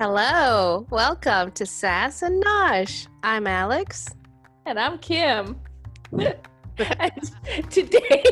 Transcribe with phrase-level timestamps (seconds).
[0.00, 3.06] Hello, welcome to Sass and Nosh.
[3.22, 4.08] I'm Alex.
[4.64, 5.60] And I'm Kim.
[6.10, 8.24] and today,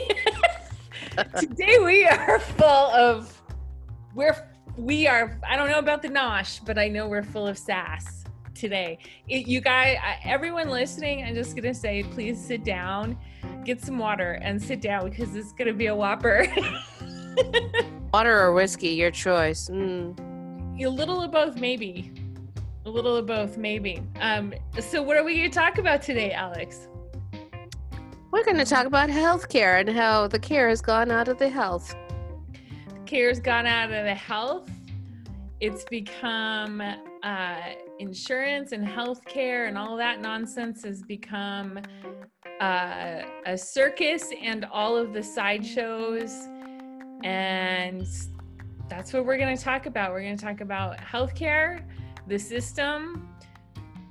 [1.39, 3.43] today we are full of
[4.15, 4.49] we're
[4.79, 8.25] we are I don't know about the nosh, but I know we're full of sass
[8.55, 8.97] today.
[9.29, 13.19] It, you guys, everyone listening, I'm just gonna say, please sit down,
[13.67, 16.47] get some water, and sit down because it's gonna be a whopper.
[18.15, 19.69] water or whiskey, your choice.
[19.69, 20.28] Mm
[20.87, 22.13] a little of both, maybe.
[22.87, 24.03] A little of both, maybe.
[24.21, 26.89] Um, so, what are we going to talk about today, Alex?
[28.31, 31.49] We're going to talk about healthcare and how the care has gone out of the
[31.49, 31.95] health.
[32.53, 34.71] The care has gone out of the health.
[35.61, 36.81] It's become
[37.23, 37.57] uh,
[37.99, 41.81] insurance and healthcare and all that nonsense has become
[42.61, 46.49] uh, a circus and all of the sideshows
[47.25, 48.07] and
[48.89, 50.13] that's what we're going to talk about.
[50.13, 51.85] We're going to talk about healthcare,
[52.27, 53.29] the system.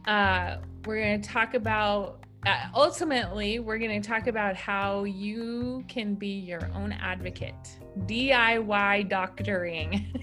[0.06, 5.84] Uh, we're going to talk about, uh, ultimately, we're going to talk about how you
[5.88, 10.14] can be your own advocate, DIY doctoring.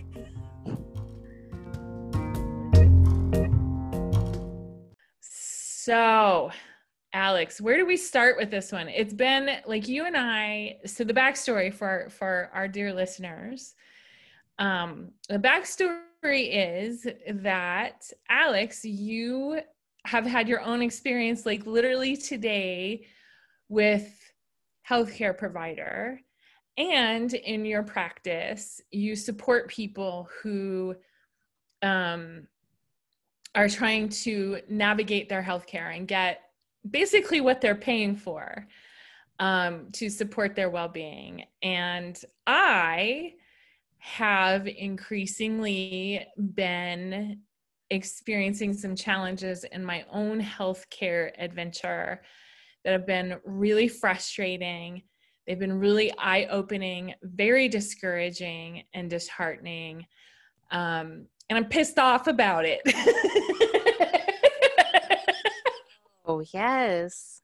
[5.20, 6.50] so,
[7.12, 8.88] Alex, where do we start with this one?
[8.88, 10.76] It's been like you and I.
[10.86, 13.74] So the backstory for for our dear listeners
[14.58, 16.00] um, the backstory
[16.52, 19.60] is that Alex, you
[20.06, 23.06] have had your own experience, like literally today,
[23.68, 24.12] with
[24.88, 26.20] healthcare provider,
[26.76, 30.94] and in your practice, you support people who
[31.82, 32.46] um,
[33.54, 36.40] are trying to navigate their healthcare and get
[36.90, 38.66] basically what they're paying for
[39.38, 41.44] um, to support their well-being.
[41.62, 43.34] And I
[44.04, 47.40] have increasingly been
[47.88, 52.20] experiencing some challenges in my own healthcare adventure
[52.84, 55.02] that have been really frustrating.
[55.46, 60.04] They've been really eye opening, very discouraging, and disheartening.
[60.70, 62.82] Um, and I'm pissed off about it.
[66.26, 67.40] oh, yes.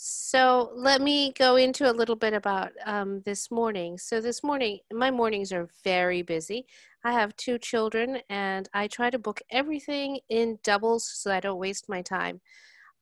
[0.00, 3.98] So let me go into a little bit about um, this morning.
[3.98, 6.66] So this morning, my mornings are very busy.
[7.02, 11.58] I have two children, and I try to book everything in doubles so I don't
[11.58, 12.40] waste my time,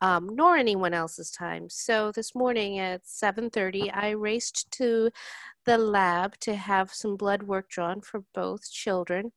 [0.01, 1.69] um, nor anyone else's time.
[1.69, 5.11] So this morning at 7:30, I raced to
[5.67, 9.33] the lab to have some blood work drawn for both children,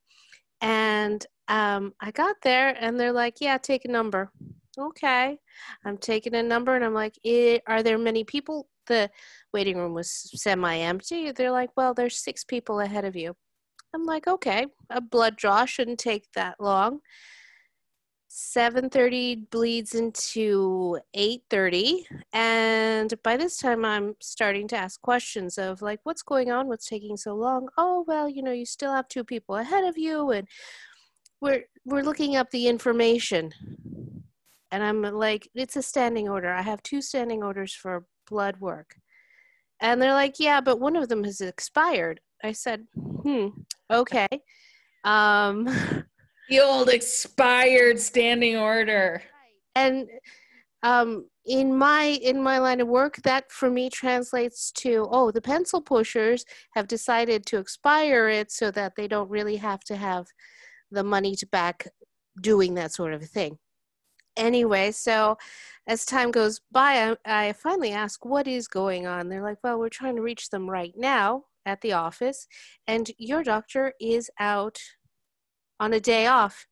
[0.61, 4.31] and um, I got there, and they're like, "Yeah, take a number."
[4.79, 5.37] okay.
[5.85, 7.15] I'm taking a number and i'm like
[7.67, 8.67] are there many people?
[8.87, 9.09] The
[9.53, 13.35] waiting room was semi empty they're like well there's six people ahead of you.
[13.93, 17.01] I'm like okay a blood draw shouldn't take that long.
[18.31, 25.99] 7:30 bleeds into 8:30 and by this time I'm starting to ask questions of like
[26.03, 26.67] what's going on?
[26.67, 27.69] What's taking so long?
[27.77, 30.47] Oh well you know you still have two people ahead of you and
[31.41, 33.53] we're we're looking up the information
[34.72, 36.51] and I'm like, it's a standing order.
[36.51, 38.95] I have two standing orders for blood work.
[39.81, 42.19] And they're like, yeah, but one of them has expired.
[42.44, 43.47] I said, hmm,
[43.89, 44.27] okay.
[45.03, 45.66] Um,
[46.50, 49.23] the old expired standing order.
[49.75, 50.07] And
[50.83, 55.41] um, in my in my line of work, that for me translates to, oh, the
[55.41, 60.27] pencil pushers have decided to expire it so that they don't really have to have
[60.91, 61.88] the money to back
[62.41, 63.57] doing that sort of thing
[64.39, 65.38] anyway, so
[65.85, 69.29] as time goes by, I, I finally ask, what is going on?
[69.29, 72.47] They're like, well, we're trying to reach them right now at the office,
[72.88, 74.79] and your doctor is out
[75.79, 76.66] on a day off.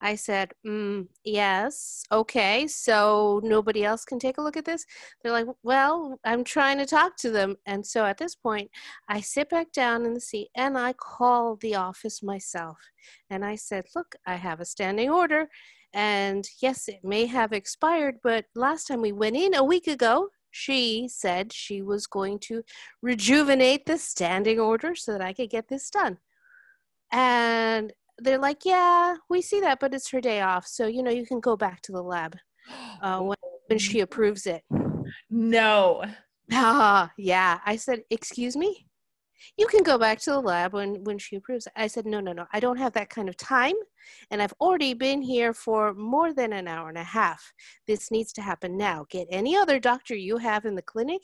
[0.00, 4.84] I said, mm, yes, okay, so nobody else can take a look at this?
[5.22, 7.56] They're like, well, I'm trying to talk to them.
[7.64, 8.70] And so at this point,
[9.08, 12.76] I sit back down in the seat and I call the office myself.
[13.30, 15.48] And I said, look, I have a standing order
[15.94, 20.28] and yes, it may have expired, but last time we went in a week ago,
[20.50, 22.62] she said she was going to
[23.00, 26.18] rejuvenate the standing order so that I could get this done.
[27.12, 30.66] And they're like, yeah, we see that, but it's her day off.
[30.66, 32.36] So, you know, you can go back to the lab
[33.02, 34.62] uh, when, when she approves it.
[35.30, 36.04] No.
[36.52, 37.60] Ah, yeah.
[37.64, 38.86] I said, excuse me?
[39.56, 42.32] you can go back to the lab when when she approves i said no no
[42.32, 43.74] no i don't have that kind of time
[44.30, 47.52] and i've already been here for more than an hour and a half
[47.86, 51.22] this needs to happen now get any other doctor you have in the clinic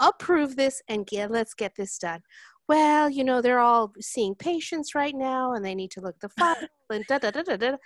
[0.00, 2.20] approve this and get let's get this done
[2.68, 6.28] well, you know, they're all seeing patients right now and they need to look the
[6.28, 6.56] file
[6.90, 7.76] and da da da da da.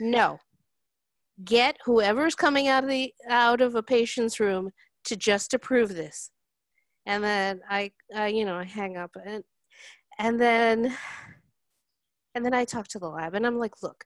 [0.00, 0.38] No.
[1.44, 4.70] Get whoever's coming out of the out of a patient's room
[5.04, 6.30] to just approve this.
[7.06, 9.44] And then I, I you know, I hang up and
[10.18, 10.96] and then
[12.34, 14.04] and then I talk to the lab and I'm like, look,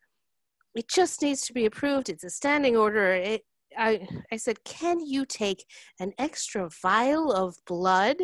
[0.75, 2.09] it just needs to be approved.
[2.09, 3.13] It's a standing order.
[3.13, 3.43] It,
[3.77, 5.65] I, I said, can you take
[6.01, 8.17] an extra vial of blood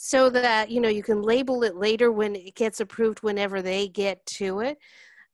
[0.00, 3.88] so that you know you can label it later when it gets approved whenever they
[3.88, 4.78] get to it.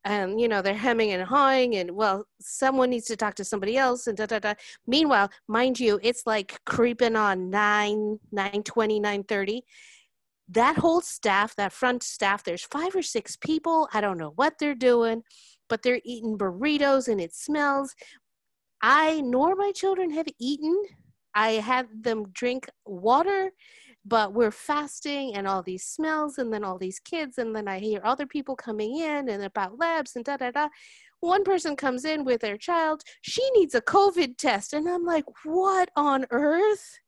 [0.06, 3.76] And you know they're hemming and hawing and well someone needs to talk to somebody
[3.76, 4.54] else and da da da.
[4.86, 9.62] Meanwhile mind you it's like creeping on 9 9 20 9 30
[10.48, 13.86] that whole staff that front staff there's five or six people.
[13.92, 15.22] I don't know what they're doing
[15.68, 17.94] but they're eating burritos and it smells.
[18.80, 20.84] I nor my children have eaten.
[21.34, 23.50] I had them drink water
[24.04, 27.78] but we're fasting and all these smells and then all these kids and then i
[27.78, 30.68] hear other people coming in and about labs and da da da.
[31.20, 35.24] One person comes in with their child she needs a covid test and i'm like
[35.44, 36.98] what on earth?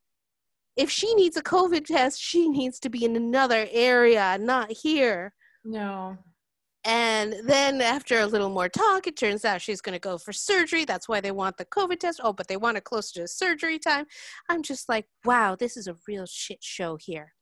[0.77, 5.35] If she needs a covid test she needs to be in another area not here.
[5.65, 6.17] No
[6.87, 10.33] and then after a little more talk, it turns out she's going to go for
[10.33, 10.85] surgery.
[10.85, 12.21] That's why they want the COVID test.
[12.23, 14.07] Oh, but they want it closer to surgery time.
[14.49, 17.35] I'm just like, wow, this is a real shit show here.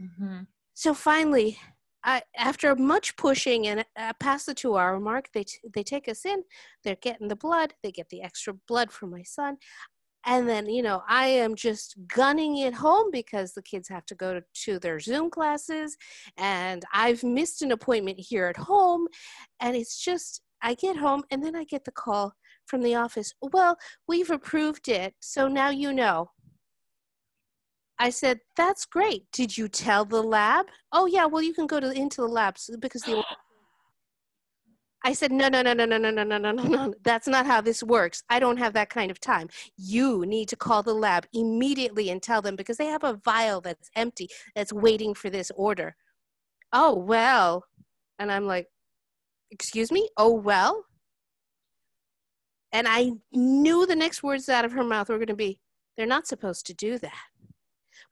[0.00, 0.42] Mm-hmm.
[0.74, 1.58] So finally,
[2.04, 6.08] I, after much pushing and uh, past the two hour mark, they, t- they take
[6.08, 6.44] us in.
[6.84, 7.74] They're getting the blood.
[7.82, 9.56] They get the extra blood for my son
[10.26, 14.14] and then you know i am just gunning it home because the kids have to
[14.14, 15.96] go to, to, their zoom classes
[16.36, 19.06] and i've missed an appointment here at home
[19.60, 22.32] and it's just i get home and then i get the call
[22.66, 23.76] from the office well
[24.08, 26.30] we've approved it so now you know.
[27.96, 29.30] I said that's great.
[29.32, 30.66] Did you tell the lab?
[30.92, 33.22] Oh yeah well you can go to into the labs because the
[35.06, 36.94] I said, no, no, no, no, no, no, no, no, no, no, no.
[37.04, 38.22] That's not how this works.
[38.30, 39.48] I don't have that kind of time.
[39.76, 43.60] You need to call the lab immediately and tell them because they have a vial
[43.60, 45.94] that's empty that's waiting for this order.
[46.72, 47.66] Oh, well.
[48.18, 48.68] And I'm like,
[49.50, 50.08] excuse me?
[50.16, 50.86] Oh, well?
[52.72, 55.60] And I knew the next words out of her mouth were going to be,
[55.96, 57.12] they're not supposed to do that.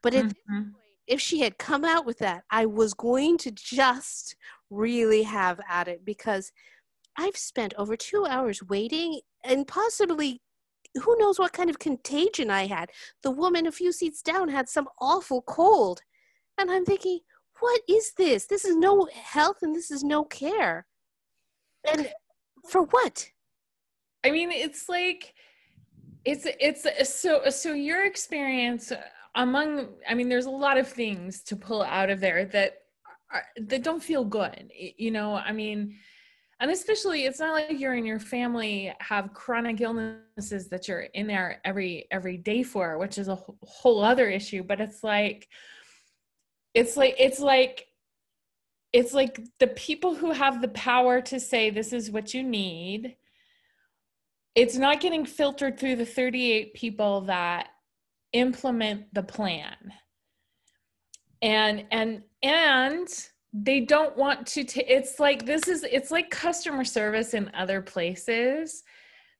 [0.03, 0.55] But at mm-hmm.
[0.55, 0.75] point,
[1.06, 4.37] if she had come out with that, I was going to just
[4.71, 6.53] really have at it because
[7.17, 10.41] I've spent over two hours waiting and possibly
[11.03, 12.91] who knows what kind of contagion I had.
[13.23, 16.00] The woman a few seats down had some awful cold.
[16.59, 17.20] And I'm thinking,
[17.61, 18.47] what is this?
[18.47, 20.87] This is no health and this is no care.
[21.91, 22.11] And
[22.69, 23.31] for what?
[24.25, 25.35] I mean, it's like
[26.25, 28.93] it's it's uh, so uh, so your experience
[29.35, 32.82] among I mean there's a lot of things to pull out of there that
[33.32, 34.70] are, that don't feel good.
[34.97, 35.97] You know, I mean,
[36.62, 41.26] and especially it's not like you're in your family have chronic illnesses that you're in
[41.26, 45.49] there every every day for which is a whole other issue but it's like
[46.73, 47.87] it's like it's like
[48.94, 53.17] it's like the people who have the power to say this is what you need
[54.55, 57.69] it's not getting filtered through the 38 people that
[58.32, 59.76] implement the plan.
[61.40, 63.09] And and and
[63.52, 67.82] they don't want to t- it's like this is it's like customer service in other
[67.82, 68.82] places.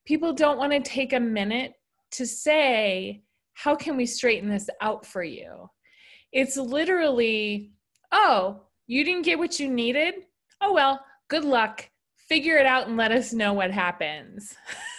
[0.05, 1.73] People don't want to take a minute
[2.13, 3.23] to say
[3.55, 5.69] how can we straighten this out for you?
[6.33, 7.73] It's literally
[8.13, 10.15] oh you didn't get what you needed?
[10.61, 11.89] Oh well good luck.
[12.29, 14.55] Figure it out and let us know what happens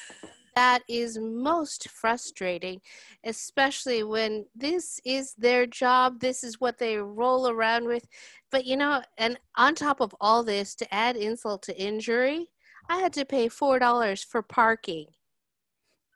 [0.56, 2.82] that is most frustrating,
[3.26, 8.08] especially when this is their job, this is what they roll around with.
[8.52, 12.48] But you know, and on top of all this, to add insult to injury,
[12.90, 15.08] I had to pay $4 for parking.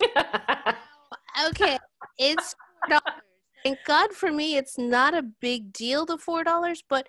[1.47, 1.77] okay,
[2.17, 2.55] it's
[2.89, 2.99] $4.
[3.63, 7.07] Thank God for me, it's not a big deal, the $4, but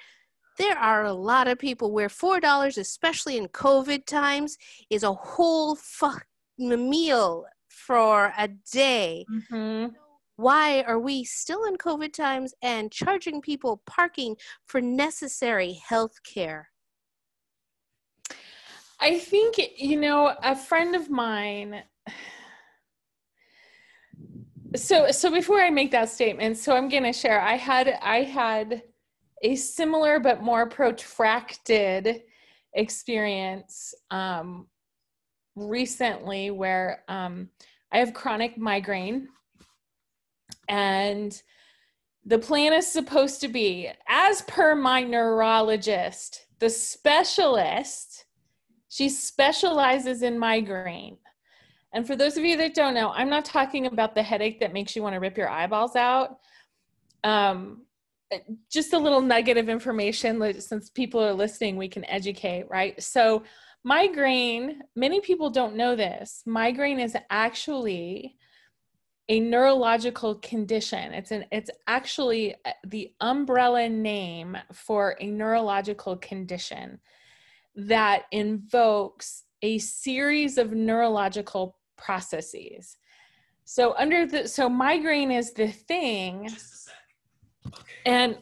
[0.58, 4.58] there are a lot of people where $4, especially in COVID times,
[4.90, 6.26] is a whole fuck
[6.58, 9.24] meal for a day.
[9.30, 9.94] Mm-hmm.
[10.36, 14.36] Why are we still in COVID times and charging people parking
[14.66, 16.70] for necessary health care?
[19.00, 21.82] I think, you know, a friend of mine.
[24.76, 27.40] So, so before I make that statement, so I'm going to share.
[27.40, 28.82] I had, I had
[29.42, 32.22] a similar but more protracted
[32.74, 34.66] experience um,
[35.60, 37.48] recently where um,
[37.92, 39.28] I have chronic migraine
[40.68, 41.40] and
[42.24, 48.26] the plan is supposed to be, as per my neurologist, the specialist,
[48.90, 51.16] she specializes in migraine.
[51.94, 54.74] And for those of you that don't know, I'm not talking about the headache that
[54.74, 56.38] makes you want to rip your eyeballs out.
[57.24, 57.86] Um,
[58.70, 63.02] just a little nugget of information since people are listening, we can educate, right?
[63.02, 63.42] So,
[63.84, 66.42] migraine, many people don't know this.
[66.46, 68.36] Migraine is actually
[69.28, 71.12] a neurological condition.
[71.12, 76.98] It's an it's actually uh, the umbrella name for a neurological condition
[77.76, 82.96] that invokes a series of neurological processes.
[83.64, 86.48] So under the so migraine is the thing.
[87.66, 87.76] Okay.
[88.06, 88.38] And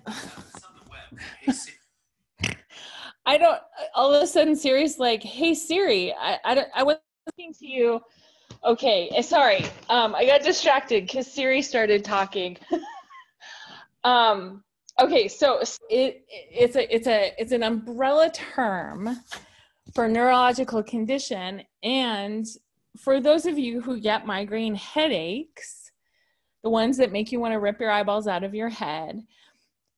[3.26, 3.59] I don't
[3.95, 7.66] all of a sudden Siri's like, hey Siri, I I, don't, I was listening to
[7.66, 8.00] you
[8.64, 9.64] Okay, eh, sorry.
[9.88, 12.56] Um, I got distracted because Siri started talking.
[14.04, 14.64] um,
[15.00, 19.21] okay, so it it's a it's a it's an umbrella term
[19.95, 22.47] for neurological condition, and
[22.99, 25.92] for those of you who get migraine headaches,
[26.64, 29.23] the ones that make you want to rip your eyeballs out of your head,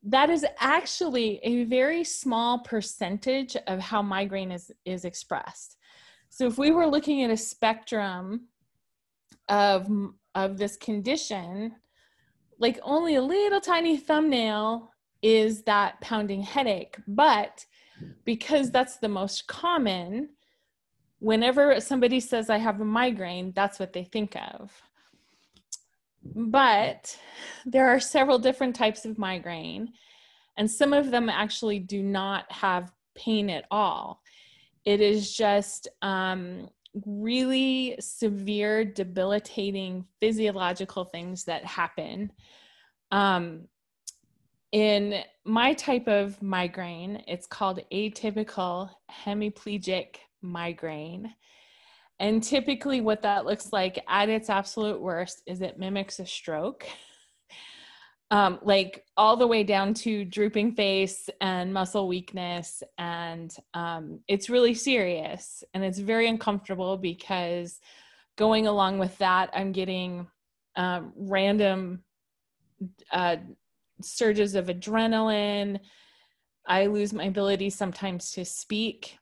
[0.03, 5.77] that is actually a very small percentage of how migraine is is expressed.
[6.31, 8.49] So if we were looking at a spectrum
[9.49, 9.89] of
[10.35, 11.75] of this condition,
[12.59, 17.67] like only a little tiny thumbnail is that pounding headache, but
[18.25, 20.29] because that's the most common,
[21.19, 24.71] whenever somebody says I have a migraine, that's what they think of.
[26.23, 27.17] But
[27.65, 29.93] there are several different types of migraine,
[30.57, 34.21] and some of them actually do not have pain at all.
[34.85, 36.69] It is just um,
[37.07, 42.33] really severe, debilitating physiological things that happen.
[43.11, 43.69] Um,
[44.73, 51.35] in my type of migraine, it's called atypical hemiplegic migraine.
[52.21, 56.87] And typically, what that looks like at its absolute worst is it mimics a stroke
[58.31, 62.83] um, like all the way down to drooping face and muscle weakness.
[62.99, 67.81] And um, it's really serious and it's very uncomfortable because
[68.37, 70.27] going along with that, I'm getting
[70.77, 72.03] um, random
[73.11, 73.37] uh,
[74.03, 75.81] surges of adrenaline.
[76.67, 79.19] I lose my ability sometimes to speak.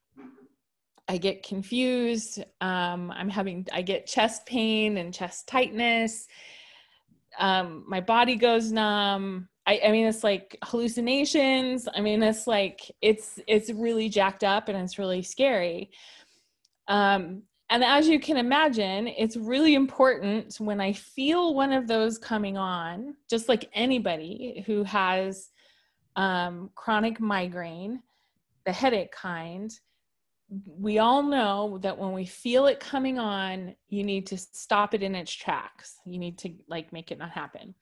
[1.09, 2.43] I get confused.
[2.61, 6.27] Um, I'm having, I get chest pain and chest tightness
[7.39, 9.49] um, my body goes numb.
[9.67, 11.89] I, I mean, it's like hallucinations.
[11.93, 15.91] I mean, it's like it's it's really jacked up and it's really scary.
[16.89, 22.17] Um, and as you can imagine, it's really important when I feel one of those
[22.17, 25.51] coming on, just like anybody who has
[26.15, 28.03] um, chronic migraine,
[28.67, 29.73] the headache kind,
[30.49, 35.03] we all know that when we feel it coming on, you need to stop it
[35.03, 35.97] in its tracks.
[36.07, 37.75] You need to like make it not happen.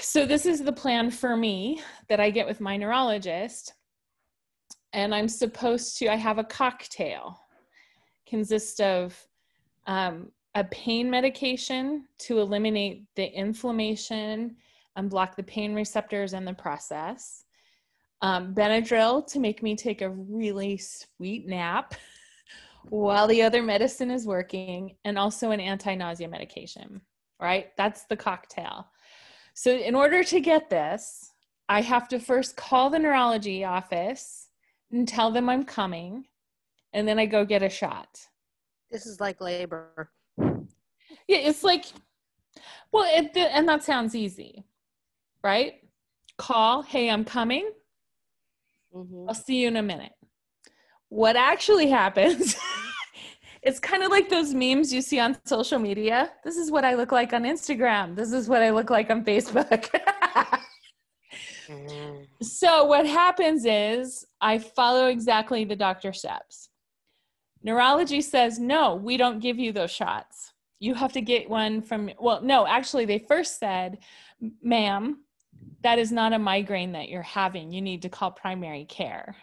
[0.00, 3.74] So this is the plan for me that I get with my neurologist.
[4.92, 7.38] And I'm supposed to, I have a cocktail,
[8.26, 9.16] consists of
[9.86, 14.56] um, a pain medication to eliminate the inflammation
[14.96, 17.44] and block the pain receptors in the process
[18.20, 21.94] um, Benadryl to make me take a really sweet nap
[22.88, 27.00] while the other medicine is working, and also an anti nausea medication,
[27.40, 27.68] right?
[27.76, 28.88] That's the cocktail.
[29.54, 31.32] So, in order to get this,
[31.68, 34.48] I have to first call the neurology office
[34.90, 36.24] and tell them I'm coming,
[36.92, 38.20] and then I go get a shot.
[38.90, 40.10] This is like labor.
[41.28, 41.84] Yeah, it's like,
[42.90, 44.64] well, it, and that sounds easy,
[45.44, 45.74] right?
[46.38, 47.70] Call, hey, I'm coming
[48.94, 49.28] Mm-hmm.
[49.28, 50.12] I'll see you in a minute.
[51.08, 52.56] What actually happens?
[53.62, 56.32] it's kind of like those memes you see on social media.
[56.44, 58.16] This is what I look like on Instagram.
[58.16, 59.90] This is what I look like on Facebook.
[61.66, 62.22] mm-hmm.
[62.42, 66.68] So, what happens is I follow exactly the doctor steps.
[67.62, 70.52] Neurology says, no, we don't give you those shots.
[70.78, 73.98] You have to get one from, well, no, actually, they first said,
[74.62, 75.24] ma'am,
[75.82, 77.72] that is not a migraine that you're having.
[77.72, 79.36] You need to call primary care.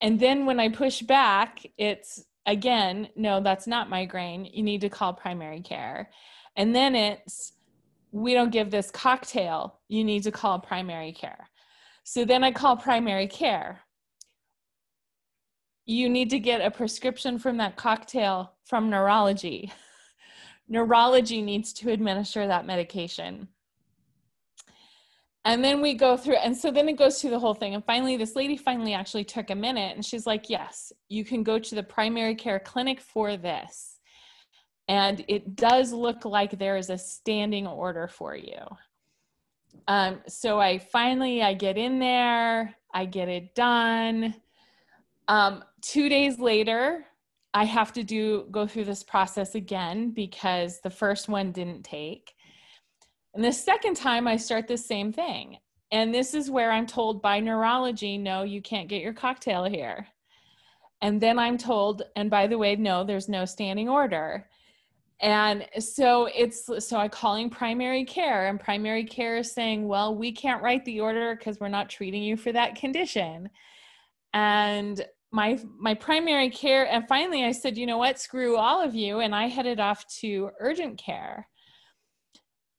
[0.00, 4.44] And then when I push back, it's again, no, that's not migraine.
[4.44, 6.10] You need to call primary care.
[6.54, 7.54] And then it's,
[8.12, 9.80] we don't give this cocktail.
[9.88, 11.48] You need to call primary care.
[12.04, 13.80] So then I call primary care.
[15.86, 19.72] You need to get a prescription from that cocktail from neurology.
[20.68, 23.48] neurology needs to administer that medication
[25.46, 27.74] and then we go through and so then it goes through the whole thing.
[27.74, 31.42] And finally this lady finally actually took a minute and she's like yes you can
[31.42, 34.00] go to the primary care clinic for this.
[34.88, 38.58] And it does look like there is a standing order for you.
[39.88, 44.34] Um, so i finally i get in there i get it done.
[45.28, 47.06] Um, two days later
[47.54, 52.35] i have to do go through this process again because the first one didn't take
[53.36, 55.58] and the second time, I start the same thing.
[55.92, 60.08] And this is where I'm told by neurology, no, you can't get your cocktail here.
[61.02, 64.48] And then I'm told, and by the way, no, there's no standing order.
[65.20, 70.32] And so it's so I calling primary care, and primary care is saying, well, we
[70.32, 73.50] can't write the order because we're not treating you for that condition.
[74.32, 78.94] And my my primary care, and finally I said, you know what, screw all of
[78.94, 81.48] you, and I headed off to urgent care.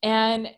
[0.04, 0.50] And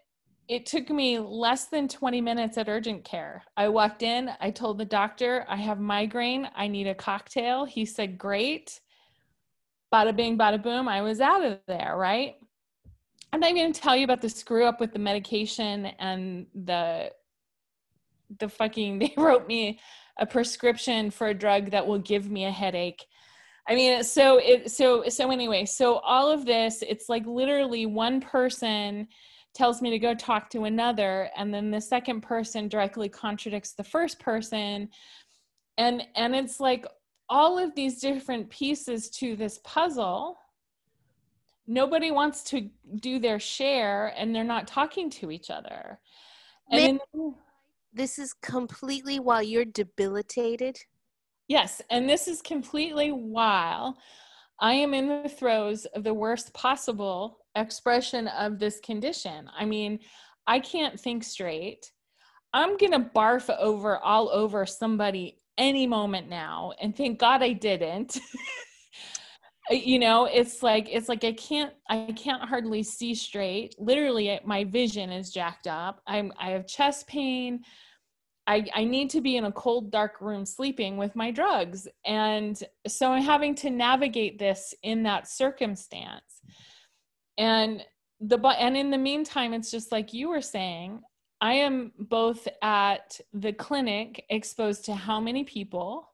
[0.48, 3.44] it took me less than 20 minutes at urgent care.
[3.56, 7.66] I walked in, I told the doctor, I have migraine, I need a cocktail.
[7.66, 8.80] He said, Great.
[9.94, 12.36] Bada bing, bada boom, I was out of there, right?
[13.32, 17.12] I'm not even gonna tell you about the screw up with the medication and the
[18.40, 19.80] the fucking they wrote me
[20.18, 23.06] a prescription for a drug that will give me a headache.
[23.70, 28.20] I mean, so it so so anyway, so all of this, it's like literally one
[28.20, 29.08] person
[29.54, 33.84] tells me to go talk to another and then the second person directly contradicts the
[33.84, 34.90] first person.
[35.78, 36.86] And and it's like
[37.30, 40.38] all of these different pieces to this puzzle
[41.70, 46.00] nobody wants to do their share and they're not talking to each other.
[46.72, 47.36] And then,
[47.94, 50.80] this is completely while you're debilitated
[51.50, 53.98] yes and this is completely while
[54.62, 59.50] i am in the throes of the worst possible expression of this condition.
[59.58, 60.00] I mean,
[60.48, 61.92] I can't think straight.
[62.54, 67.52] I'm going to barf over all over somebody any moment now and thank God I
[67.54, 68.18] didn't.
[69.70, 73.76] you know, it's like it's like I can't I can't hardly see straight.
[73.78, 76.02] Literally my vision is jacked up.
[76.08, 77.60] I'm I have chest pain.
[78.50, 81.88] I, I need to be in a cold, dark room sleeping with my drugs.
[82.04, 86.42] And so I'm having to navigate this in that circumstance.
[87.38, 87.86] And
[88.20, 91.02] the and in the meantime it's just like you were saying
[91.40, 96.06] i am both at the clinic exposed to how many people?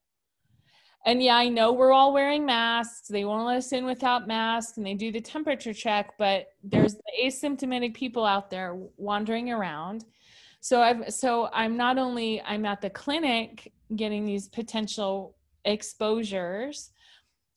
[1.08, 3.08] And yeah i know we're all wearing masks.
[3.08, 6.96] They won't let us in without masks and they do the temperature check but there's
[6.96, 10.06] the asymptomatic people out there wandering around
[10.66, 16.92] so i've so i'm not only i'm at the clinic getting these potential exposures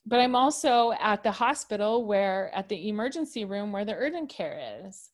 [0.09, 4.59] but I'm also at the hospital where at the emergency room where the urgent care
[4.87, 5.11] is.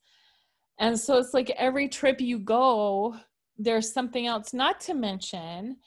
[0.78, 3.16] And so it's like every trip you go,
[3.59, 5.78] there's something else, not to mention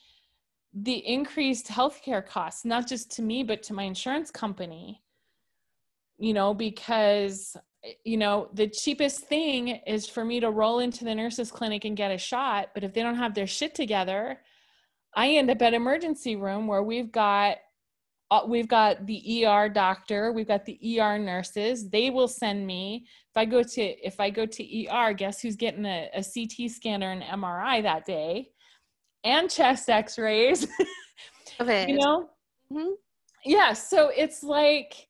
[0.74, 5.02] the increased healthcare costs, not just to me, but to my insurance company.
[6.18, 7.56] You know, because,
[8.04, 11.98] you know, the cheapest thing is for me to roll into the nurse's clinic and
[11.98, 12.70] get a shot.
[12.74, 14.40] But if they don't have their shit together,
[15.16, 17.58] I end up at emergency room where we've got
[18.30, 21.90] uh, we've got the ER doctor, we've got the ER nurses.
[21.90, 25.14] They will send me if I go to if I go to ER.
[25.14, 28.50] Guess who's getting a, a CT scanner and MRI that day,
[29.24, 30.68] and chest X-rays.
[31.62, 32.30] okay, you know.
[32.72, 32.92] Mm-hmm.
[33.46, 35.08] Yeah, so it's like,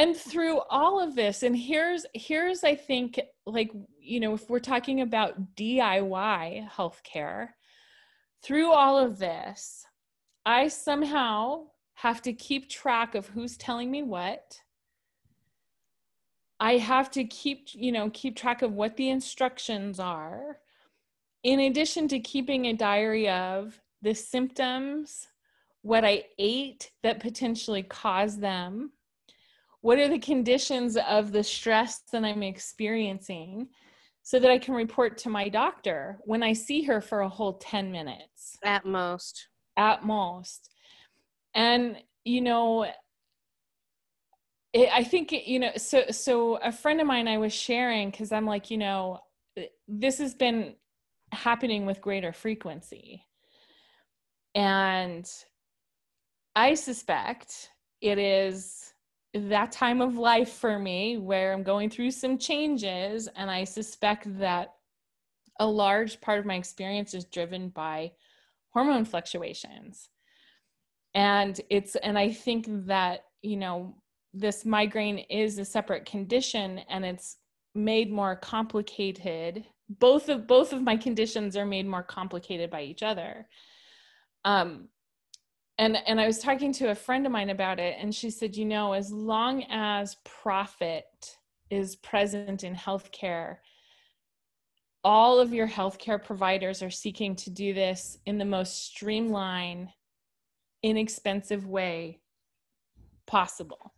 [0.00, 4.58] and through all of this, and here's here's I think like you know if we're
[4.58, 7.48] talking about DIY healthcare,
[8.42, 9.84] through all of this,
[10.46, 14.58] I somehow have to keep track of who's telling me what.
[16.58, 20.58] I have to keep, you know, keep track of what the instructions are.
[21.42, 25.28] In addition to keeping a diary of the symptoms,
[25.82, 28.92] what I ate that potentially caused them,
[29.80, 33.68] what are the conditions of the stress that I'm experiencing,
[34.22, 37.54] so that I can report to my doctor when I see her for a whole
[37.54, 38.58] 10 minutes.
[38.62, 39.48] At most.
[39.76, 40.70] At most
[41.54, 42.84] and you know
[44.72, 48.32] it, i think you know so so a friend of mine i was sharing because
[48.32, 49.18] i'm like you know
[49.88, 50.74] this has been
[51.32, 53.24] happening with greater frequency
[54.54, 55.28] and
[56.54, 58.92] i suspect it is
[59.32, 64.26] that time of life for me where i'm going through some changes and i suspect
[64.38, 64.74] that
[65.60, 68.10] a large part of my experience is driven by
[68.70, 70.08] hormone fluctuations.
[71.14, 73.96] And it's and i think that you know
[74.32, 77.36] this migraine is a separate condition and it's
[77.74, 79.64] made more complicated.
[79.88, 83.48] Both of both of my conditions are made more complicated by each other.
[84.44, 84.88] Um
[85.80, 88.56] and and i was talking to a friend of mine about it and she said
[88.56, 91.36] you know as long as profit
[91.70, 93.56] is present in healthcare
[95.02, 99.88] all of your healthcare providers are seeking to do this in the most streamlined
[100.82, 102.20] inexpensive way
[103.26, 103.94] possible.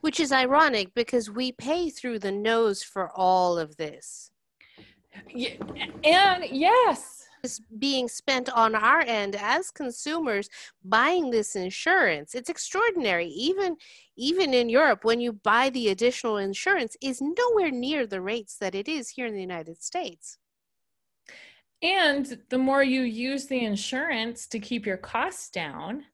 [0.00, 4.30] Which is ironic because we pay through the nose for all of this.
[6.04, 7.24] And yes
[7.78, 10.48] being spent on our end as consumers
[10.84, 12.34] buying this insurance.
[12.34, 13.28] It's extraordinary.
[13.28, 13.76] Even
[14.18, 18.74] even in europe when you buy the additional insurance is nowhere near the rates that
[18.74, 20.38] it is here in the united states.
[21.82, 26.04] And the more you use the insurance to keep your costs down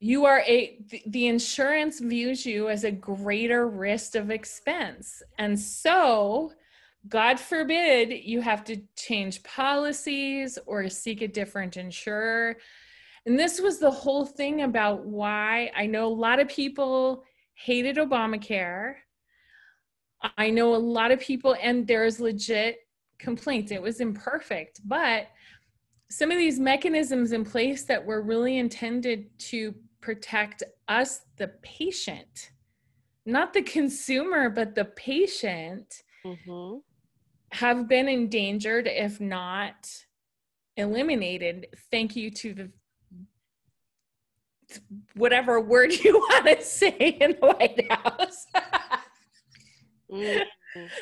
[0.00, 5.22] you are a the insurance views you as a greater risk of expense.
[5.38, 6.52] And so
[7.08, 12.56] god forbid you have to change policies or seek a different insurer.
[13.26, 17.96] And this was the whole thing about why i know a lot of people hated
[17.96, 18.94] obamacare.
[20.36, 22.78] I know a lot of people and there's legit
[23.18, 23.70] complaints.
[23.70, 25.28] It was imperfect but
[26.10, 32.50] some of these mechanisms in place that were really intended to protect us, the patient,
[33.24, 36.78] not the consumer, but the patient, mm-hmm.
[37.52, 39.88] Have been endangered, if not
[40.76, 41.66] eliminated.
[41.90, 42.70] Thank you to the
[45.14, 48.46] whatever word you want to say in the White House.
[50.10, 50.42] mm-hmm.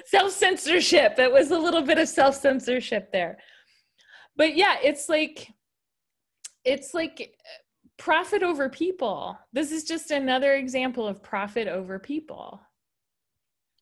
[0.06, 1.18] Self censorship.
[1.18, 3.38] It was a little bit of self censorship there.
[4.36, 5.52] But yeah, it's like,
[6.64, 7.34] it's like
[7.98, 9.38] profit over people.
[9.52, 12.60] This is just another example of profit over people.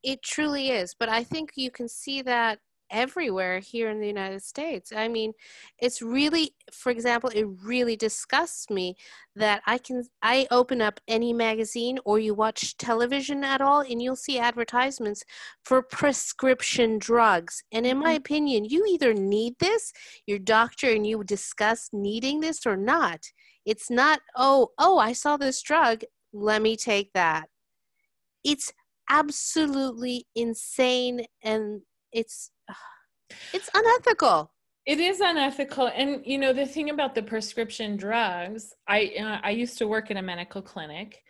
[0.07, 0.95] It truly is.
[0.99, 4.93] But I think you can see that everywhere here in the United States.
[4.97, 5.33] I mean,
[5.81, 8.95] it's really, for example, it really disgusts me
[9.35, 14.01] that I can, I open up any magazine or you watch television at all and
[14.01, 15.25] you'll see advertisements
[15.65, 17.65] for prescription drugs.
[17.73, 18.17] And in my mm-hmm.
[18.19, 19.93] opinion, you either need this,
[20.25, 23.33] your doctor and you discuss needing this or not.
[23.65, 27.49] It's not, oh, oh, I saw this drug, let me take that.
[28.45, 28.73] It's
[29.09, 32.51] absolutely insane and it's
[33.53, 34.53] it's unethical.
[34.87, 38.73] It is unethical, and you know the thing about the prescription drugs.
[38.87, 41.25] I uh, I used to work in a medical clinic,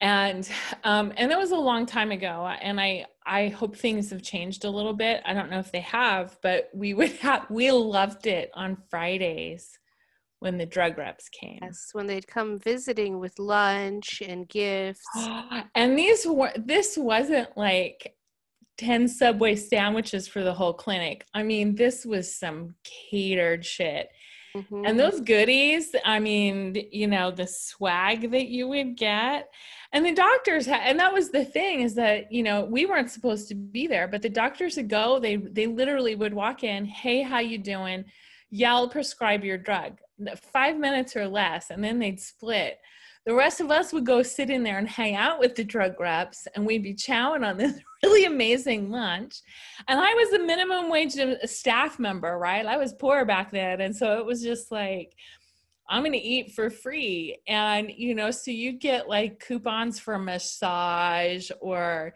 [0.00, 0.48] and
[0.84, 2.46] um, and that was a long time ago.
[2.62, 5.20] And I I hope things have changed a little bit.
[5.24, 9.78] I don't know if they have, but we would have we loved it on Fridays
[10.42, 11.60] when the drug reps came.
[11.62, 15.06] Yes, when they'd come visiting with lunch and gifts.
[15.74, 18.14] and these were this wasn't like
[18.78, 21.24] 10 subway sandwiches for the whole clinic.
[21.32, 24.08] I mean, this was some catered shit.
[24.56, 24.84] Mm-hmm.
[24.84, 29.48] And those goodies, I mean, you know, the swag that you would get.
[29.92, 33.10] And the doctors had, and that was the thing is that, you know, we weren't
[33.10, 36.84] supposed to be there, but the doctors would go, they they literally would walk in,
[36.84, 38.04] "Hey, how you doing?"
[38.52, 39.98] yell prescribe your drug
[40.52, 42.78] five minutes or less, and then they'd split.
[43.24, 46.00] The rest of us would go sit in there and hang out with the drug
[46.00, 49.40] reps, and we'd be chowing on this really amazing lunch.
[49.86, 52.66] And I was a minimum wage staff member, right?
[52.66, 53.80] I was poor back then.
[53.80, 55.12] And so it was just like,
[55.88, 57.38] I'm going to eat for free.
[57.46, 62.14] And, you know, so you get like coupons for massage or,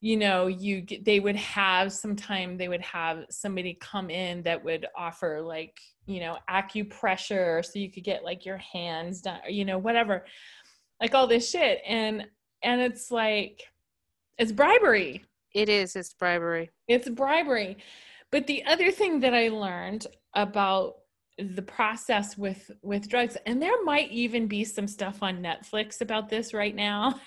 [0.00, 4.86] you know you they would have sometime they would have somebody come in that would
[4.96, 5.78] offer like
[6.10, 10.24] you know acupressure so you could get like your hands done you know whatever
[11.00, 11.80] like all this shit.
[11.86, 12.26] And
[12.62, 13.62] and it's like
[14.38, 15.24] it's bribery.
[15.54, 16.70] It is it's bribery.
[16.86, 17.78] It's bribery.
[18.30, 20.94] But the other thing that i learned about
[21.38, 26.28] the process with with drugs and there might even be some stuff on netflix about
[26.28, 27.18] this right now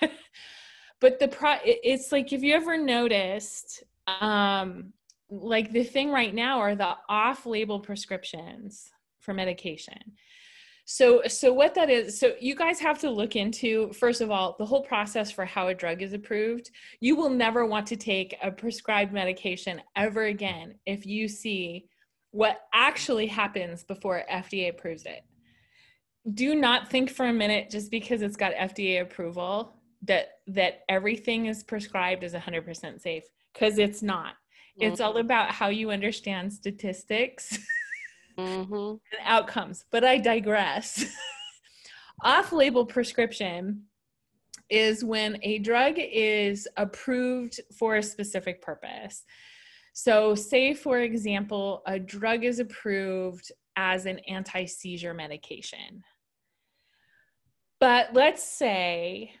[1.00, 4.92] but the pro it's like if you ever noticed um
[5.42, 10.12] like the thing right now are the off-label prescriptions for medication.
[10.86, 14.54] So so what that is so you guys have to look into first of all
[14.58, 16.70] the whole process for how a drug is approved.
[17.00, 21.86] You will never want to take a prescribed medication ever again if you see
[22.32, 25.24] what actually happens before FDA approves it.
[26.34, 31.46] Do not think for a minute just because it's got FDA approval that that everything
[31.46, 34.34] is prescribed is 100% safe because it's not
[34.80, 34.90] mm-hmm.
[34.90, 37.58] it's all about how you understand statistics
[38.38, 38.74] mm-hmm.
[38.74, 41.04] and outcomes but i digress
[42.22, 43.82] off-label prescription
[44.70, 49.24] is when a drug is approved for a specific purpose
[49.96, 56.02] So, say for example, a drug is approved as an anti seizure medication.
[57.78, 59.32] But let's say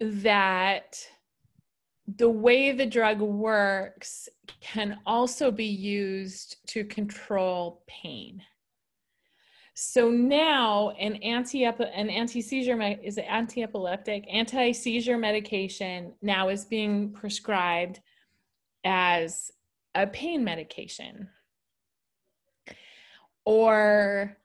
[0.00, 0.98] that
[2.06, 4.28] the way the drug works
[4.60, 8.42] can also be used to control pain.
[9.74, 16.48] So now an anti an anti seizure is an anti epileptic anti seizure medication now
[16.48, 18.00] is being prescribed
[18.84, 19.50] as
[19.94, 21.28] a pain medication.
[23.44, 24.36] Or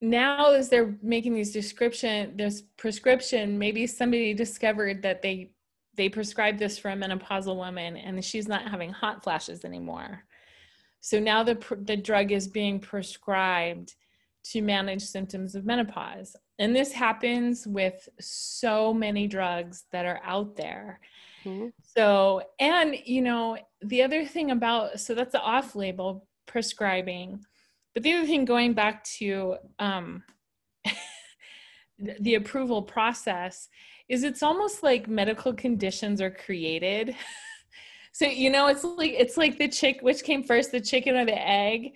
[0.00, 5.50] now as they're making these description this prescription maybe somebody discovered that they
[5.96, 10.24] they prescribed this for a menopausal woman and she's not having hot flashes anymore.
[11.00, 13.94] So now the the drug is being prescribed
[14.42, 16.36] to manage symptoms of menopause.
[16.58, 21.00] And this happens with so many drugs that are out there.
[21.44, 21.68] Mm-hmm.
[21.96, 27.40] so and you know the other thing about so that's the off label prescribing.
[27.94, 30.22] But the other thing, going back to um,
[31.98, 33.68] the approval process,
[34.10, 37.14] is it's almost like medical conditions are created.
[38.12, 41.24] so you know, it's like it's like the chick, which came first, the chicken or
[41.24, 41.92] the egg?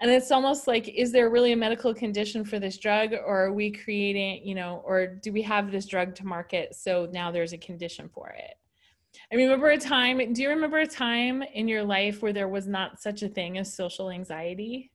[0.00, 3.52] And it's almost like, is there really a medical condition for this drug, or are
[3.52, 7.54] we creating, you know, or do we have this drug to market so now there's
[7.54, 8.54] a condition for it?
[9.32, 12.68] I remember a time, do you remember a time in your life where there was
[12.68, 14.92] not such a thing as social anxiety?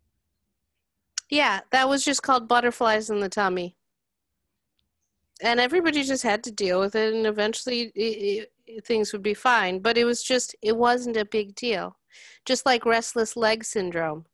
[1.31, 3.75] Yeah, that was just called butterflies in the tummy.
[5.43, 9.33] And everybody just had to deal with it, and eventually it, it, things would be
[9.33, 9.79] fine.
[9.79, 11.97] But it was just, it wasn't a big deal.
[12.45, 14.25] Just like restless leg syndrome.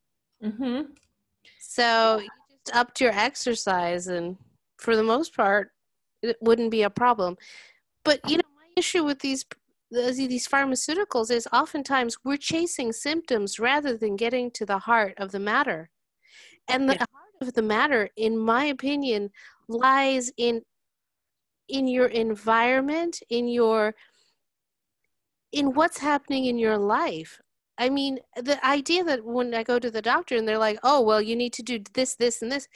[0.44, 0.92] Mm-hmm.
[1.60, 4.38] So you just upped your exercise, and
[4.78, 5.72] for the most part,
[6.22, 7.38] it wouldn't be a problem.
[8.04, 9.46] But, you know, my issue with these
[9.90, 15.40] these pharmaceuticals is oftentimes we're chasing symptoms rather than getting to the heart of the
[15.40, 15.90] matter.
[16.68, 17.06] And the yeah.
[17.14, 19.32] heart of the matter, in my opinion,
[19.70, 20.64] lies in
[21.70, 23.96] in your environment, in your
[25.52, 27.40] in what's happening in your life.
[27.78, 31.02] I mean, the idea that when I go to the doctor and they're like, "Oh,
[31.02, 32.68] well, you need to do this, this, and this,"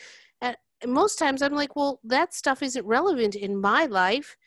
[0.41, 4.37] and most times I'm like, "Well, that stuff isn't relevant in my life."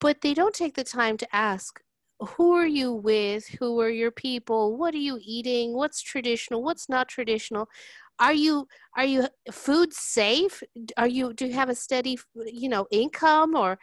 [0.00, 1.80] But they don't take the time to ask,
[2.20, 3.46] who are you with?
[3.60, 4.76] Who are your people?
[4.76, 5.74] What are you eating?
[5.74, 6.62] What's traditional?
[6.62, 7.68] What's not traditional
[8.18, 10.62] are you are you food safe?
[10.96, 13.78] Are you do you have a steady you know income or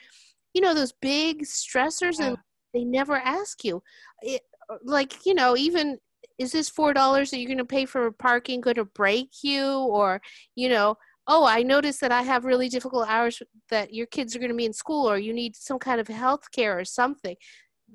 [0.54, 2.28] you know those big stressors yeah.
[2.28, 2.38] and
[2.74, 3.82] they never ask you.
[4.22, 4.42] It,
[4.84, 6.00] like you know even
[6.40, 9.66] is this four dollars that you're going to pay for parking going to break you?
[9.66, 10.22] Or
[10.56, 14.40] you know oh i noticed that i have really difficult hours that your kids are
[14.40, 17.36] going to be in school or you need some kind of health care or something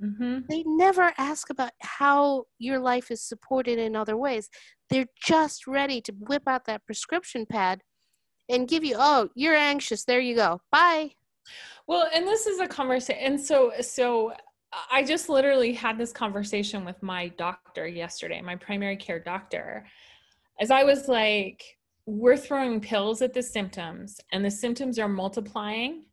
[0.02, 0.40] Mm-hmm.
[0.48, 4.48] They never ask about how your life is supported in other ways.
[4.90, 7.80] They're just ready to whip out that prescription pad
[8.48, 10.04] and give you, oh, you're anxious.
[10.04, 10.60] There you go.
[10.70, 11.12] Bye.
[11.86, 13.22] Well, and this is a conversation.
[13.22, 14.32] And so, so
[14.90, 19.86] I just literally had this conversation with my doctor yesterday, my primary care doctor,
[20.60, 21.62] as I was like,
[22.06, 26.04] we're throwing pills at the symptoms and the symptoms are multiplying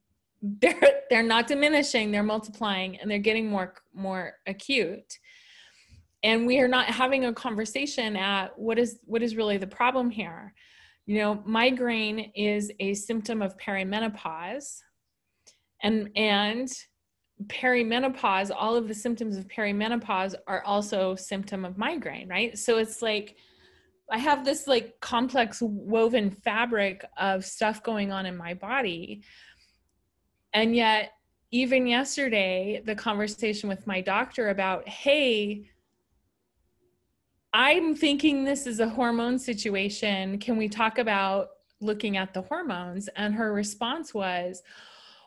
[0.61, 5.19] they're they're not diminishing they're multiplying and they're getting more more acute.
[6.23, 10.09] And we are not having a conversation at what is what is really the problem
[10.09, 10.53] here.
[11.05, 14.79] You know migraine is a symptom of perimenopause
[15.81, 16.71] and and
[17.47, 22.57] perimenopause all of the symptoms of perimenopause are also symptom of migraine right?
[22.57, 23.35] So it's like
[24.11, 29.23] i have this like complex woven fabric of stuff going on in my body
[30.55, 31.11] and yet,
[31.51, 35.69] even yesterday, the conversation with my doctor about, hey,
[37.53, 40.39] I'm thinking this is a hormone situation.
[40.39, 41.49] Can we talk about
[41.81, 43.09] looking at the hormones?
[43.17, 44.63] And her response was,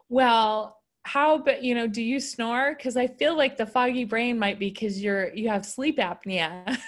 [0.08, 4.38] well, how but you know do you snore because i feel like the foggy brain
[4.38, 6.78] might be because you're you have sleep apnea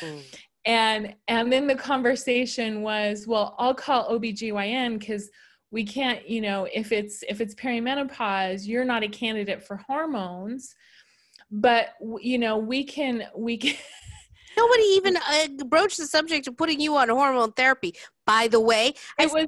[0.00, 0.22] mm.
[0.66, 5.30] and and then the conversation was well i'll call obgyn because
[5.72, 10.76] we can't you know if it's if it's perimenopause you're not a candidate for hormones
[11.50, 13.74] but you know we can we can
[14.56, 17.94] nobody even uh, broached the subject of putting you on hormone therapy.
[18.26, 19.46] By the way I was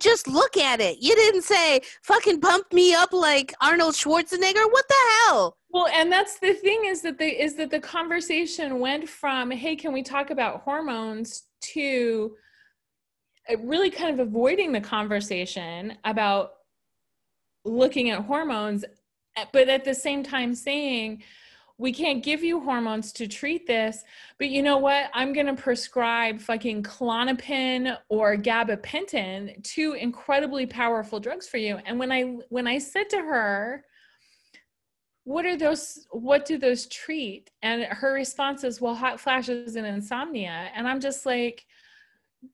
[0.00, 0.98] just look at it.
[1.00, 4.70] You didn't say fucking pump me up like arnold schwarzenegger.
[4.70, 4.94] What the
[5.26, 5.56] hell?
[5.70, 9.76] Well and that's the thing is that the is that the conversation went from hey
[9.76, 11.44] can we talk about hormones?
[11.60, 12.34] to
[13.48, 16.52] Uh, really kind of avoiding the conversation about
[17.64, 18.84] looking at hormones
[19.36, 21.22] eh, but at the same time saying
[21.78, 24.02] we can't give you hormones to treat this,
[24.36, 25.10] but you know what?
[25.14, 31.78] I'm going to prescribe fucking Klonopin or gabapentin, two incredibly powerful drugs for you.
[31.86, 33.84] And when I when I said to her,
[35.22, 37.50] what are those what do those treat?
[37.62, 40.70] And her response is, well, hot flashes and insomnia.
[40.74, 41.64] And I'm just like,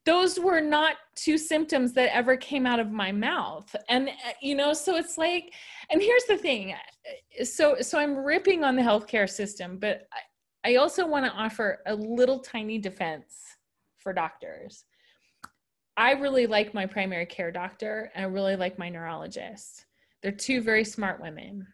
[0.06, 3.74] those were not two symptoms that ever came out of my mouth.
[3.88, 5.52] And uh, you know so it's like
[5.90, 10.72] and here's the thing uh, so so i'm ripping on the healthcare system but i,
[10.72, 13.36] I also want to offer a little tiny defense
[13.98, 14.84] for doctors.
[15.96, 19.84] I really like my primary care doctor and i really like my neurologist.
[20.22, 21.66] They're two very smart women.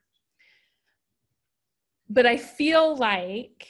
[2.08, 3.68] But i feel like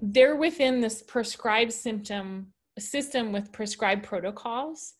[0.00, 4.94] they're within this prescribed symptom system with prescribed protocols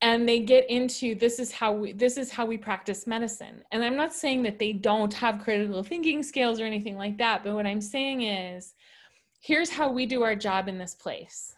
[0.00, 3.62] and they get into this is how we this is how we practice medicine.
[3.72, 7.42] And i'm not saying that they don't have critical thinking skills or anything like that
[7.44, 8.74] but what i'm saying is
[9.40, 11.54] here's how we do our job in this place.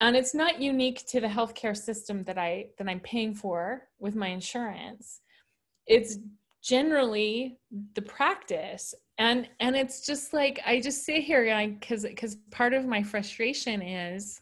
[0.00, 4.14] And it's not unique to the healthcare system that i that i'm paying for with
[4.14, 5.20] my insurance.
[5.86, 6.18] It's
[6.62, 7.58] generally
[7.94, 12.86] the practice and and it's just like i just sit here because because part of
[12.86, 14.40] my frustration is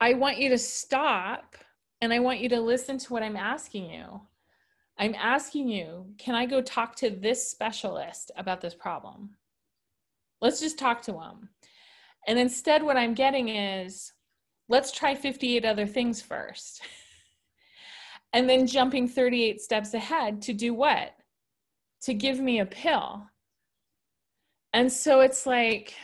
[0.00, 1.56] i want you to stop
[2.00, 4.20] and i want you to listen to what i'm asking you.
[4.98, 9.30] I'm asking you can i go talk to this specialist about this problem?
[10.40, 11.48] Let's just talk to him
[12.26, 14.12] and instead what i'm getting is
[14.68, 16.82] let's try 58 other things first.
[18.34, 21.12] And then jumping 38 steps ahead to do what
[22.02, 23.26] to give me a pill.
[24.72, 25.94] And so it's like,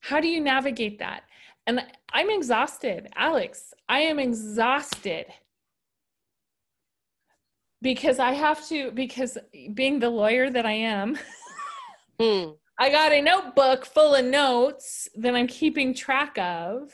[0.00, 1.24] how do you navigate that?
[1.66, 1.80] And
[2.12, 3.74] I'm exhausted, Alex.
[3.88, 5.26] I am exhausted
[7.82, 9.38] because I have to, because
[9.74, 11.18] being the lawyer that I am,
[12.20, 12.56] mm.
[12.78, 16.92] I got a notebook full of notes that I'm keeping track of.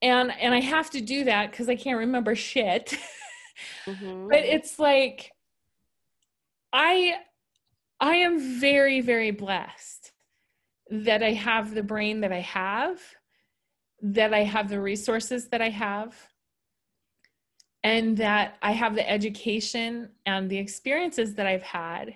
[0.00, 2.96] And and I have to do that because I can't remember shit.
[3.86, 4.28] Mm-hmm.
[4.28, 5.30] but it's like
[6.72, 7.16] I
[8.00, 10.12] I am very very blessed
[10.90, 13.00] that I have the brain that I have,
[14.02, 16.14] that I have the resources that I have,
[17.82, 22.14] and that I have the education and the experiences that I've had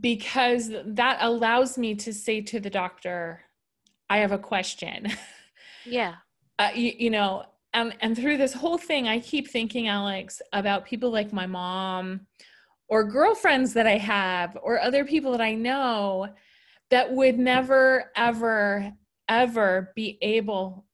[0.00, 3.42] because that allows me to say to the doctor,
[4.08, 5.08] I have a question.
[5.84, 6.14] Yeah.
[6.58, 10.84] Uh, you, you know, and and through this whole thing i keep thinking alex about
[10.84, 12.20] people like my mom
[12.88, 16.28] or girlfriends that i have or other people that i know
[16.90, 18.92] that would never ever
[19.28, 20.84] ever be able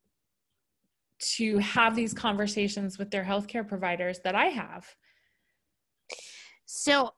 [1.18, 4.86] to have these conversations with their healthcare providers that i have.
[6.66, 7.10] So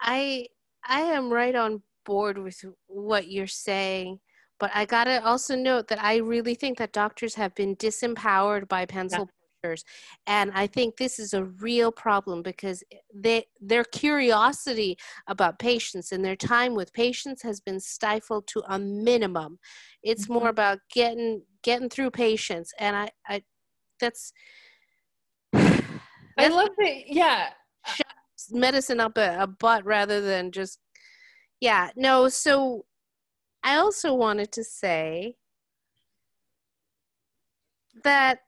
[0.00, 0.46] i
[0.84, 4.18] i am right on board with what you're saying
[4.60, 8.68] but I got to also note that I really think that doctors have been disempowered
[8.68, 9.62] by pencil yeah.
[9.62, 9.84] pushers.
[10.26, 16.24] And I think this is a real problem because they, their curiosity about patients and
[16.24, 19.58] their time with patients has been stifled to a minimum.
[20.02, 20.34] It's mm-hmm.
[20.34, 22.72] more about getting getting through patients.
[22.78, 23.42] And I, I
[23.98, 24.32] that's,
[25.52, 25.82] that's
[26.38, 27.06] I love it.
[27.08, 27.50] Yeah.
[28.50, 30.78] Medicine up a, a butt rather than just
[31.60, 32.84] yeah no so
[33.62, 35.36] I also wanted to say
[38.04, 38.40] that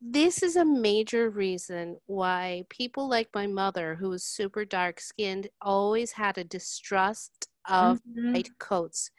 [0.00, 5.48] this is a major reason why people like my mother, who was super dark skinned,
[5.60, 8.32] always had a distrust of mm-hmm.
[8.32, 9.10] white coats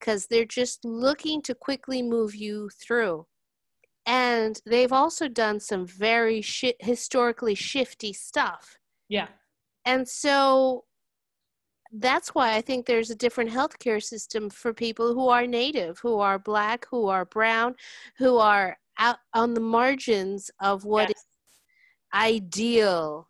[0.00, 3.26] because they're just looking to quickly move you through.
[4.06, 8.78] And they've also done some very shi- historically shifty stuff.
[9.08, 9.28] Yeah.
[9.84, 10.84] And so
[11.92, 16.18] that's why I think there's a different healthcare system for people who are native, who
[16.18, 17.74] are black, who are brown,
[18.16, 21.18] who are out on the margins of what yes.
[21.18, 21.24] is
[22.14, 23.26] ideal.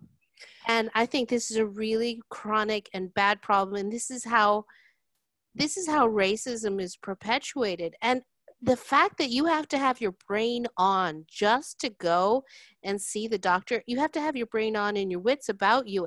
[0.69, 3.77] And I think this is a really chronic and bad problem.
[3.77, 4.65] And this is how
[5.55, 7.95] this is how racism is perpetuated.
[8.01, 8.23] And
[8.63, 12.45] the fact that you have to have your brain on just to go
[12.85, 15.89] and see the doctor, you have to have your brain on and your wits about
[15.89, 16.07] you.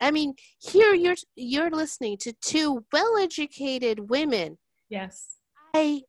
[0.00, 4.58] I mean, here you're you're listening to two well-educated women.
[4.88, 5.36] Yes.
[5.74, 6.02] I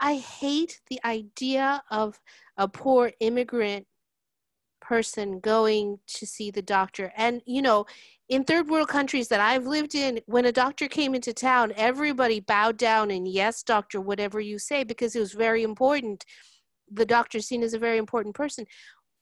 [0.00, 2.18] I hate the idea of
[2.56, 3.86] a poor immigrant
[4.80, 7.12] person going to see the doctor.
[7.16, 7.86] And you know,
[8.28, 12.40] in third world countries that I've lived in, when a doctor came into town, everybody
[12.40, 16.24] bowed down and yes, doctor, whatever you say, because it was very important.
[16.92, 18.66] The doctor seen as a very important person.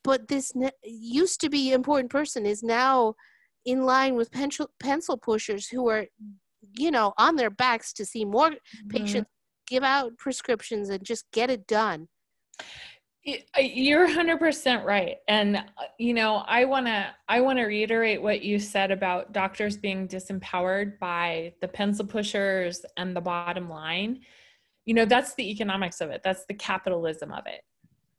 [0.05, 3.15] But this ne- used to be important person is now
[3.71, 6.07] in line with pencil pencil pushers who are
[6.77, 8.89] you know on their backs to see more Mm-hmm.
[8.89, 9.31] patients
[9.67, 12.09] give out prescriptions and just get it done
[13.57, 15.17] uh, You're 100% right.
[15.29, 15.63] And uh,
[15.99, 20.09] you know, I want to I want to reiterate what you said about doctors being
[20.09, 24.21] disempowered by the pencil pushers and the bottom line.
[24.87, 26.23] You know, that's the economics of it.
[26.25, 27.61] That's the capitalism of it.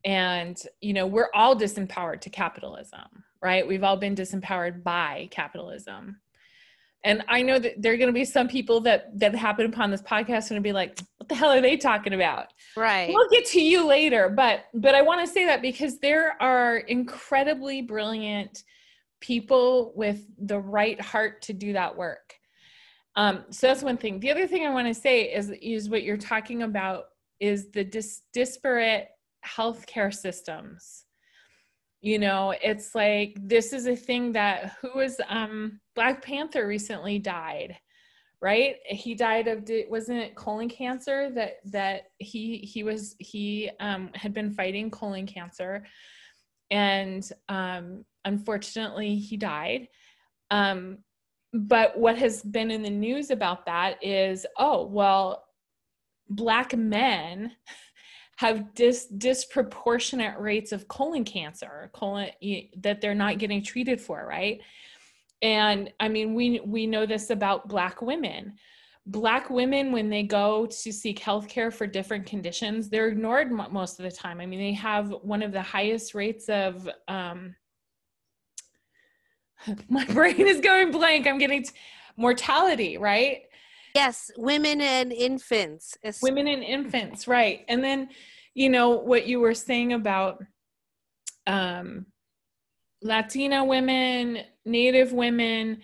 [0.04, 3.66] And you know, we're all disempowered to capitalism, right?
[3.66, 6.20] We've all been disempowered by capitalism.
[7.02, 9.90] And I know that there are going to be some people that that happen upon
[9.90, 13.44] this podcast and be like, "What the hell are they talking about?" right we'll get
[13.46, 18.62] to you later but but i want to say that because there are incredibly brilliant
[19.20, 22.34] people with the right heart to do that work
[23.16, 26.02] um, so that's one thing the other thing i want to say is is what
[26.02, 27.06] you're talking about
[27.40, 29.08] is the dis- disparate
[29.44, 31.04] healthcare systems
[32.00, 37.18] you know it's like this is a thing that who was um black panther recently
[37.18, 37.76] died
[38.42, 38.76] right?
[38.86, 44.32] He died of wasn't it colon cancer that that he he was he um had
[44.32, 45.84] been fighting colon cancer
[46.70, 49.88] and um unfortunately he died.
[50.50, 50.98] Um
[51.52, 55.44] but what has been in the news about that is oh well
[56.28, 57.52] black men
[58.40, 62.30] have dis- disproportionate rates of colon cancer colon
[62.78, 64.62] that they're not getting treated for right?
[65.42, 68.54] And i mean we we know this about black women.
[69.04, 74.00] Black women when they go to seek health care for different conditions they're ignored most
[74.00, 74.40] of the time.
[74.40, 77.54] I mean they have one of the highest rates of um
[79.90, 81.26] my brain is going blank.
[81.26, 81.72] I'm getting t-
[82.16, 83.42] mortality right
[83.94, 87.64] yes women and infants women and infants right.
[87.68, 88.08] And then
[88.54, 90.42] you know what you were saying about
[91.46, 92.06] um
[93.02, 95.80] latina women native women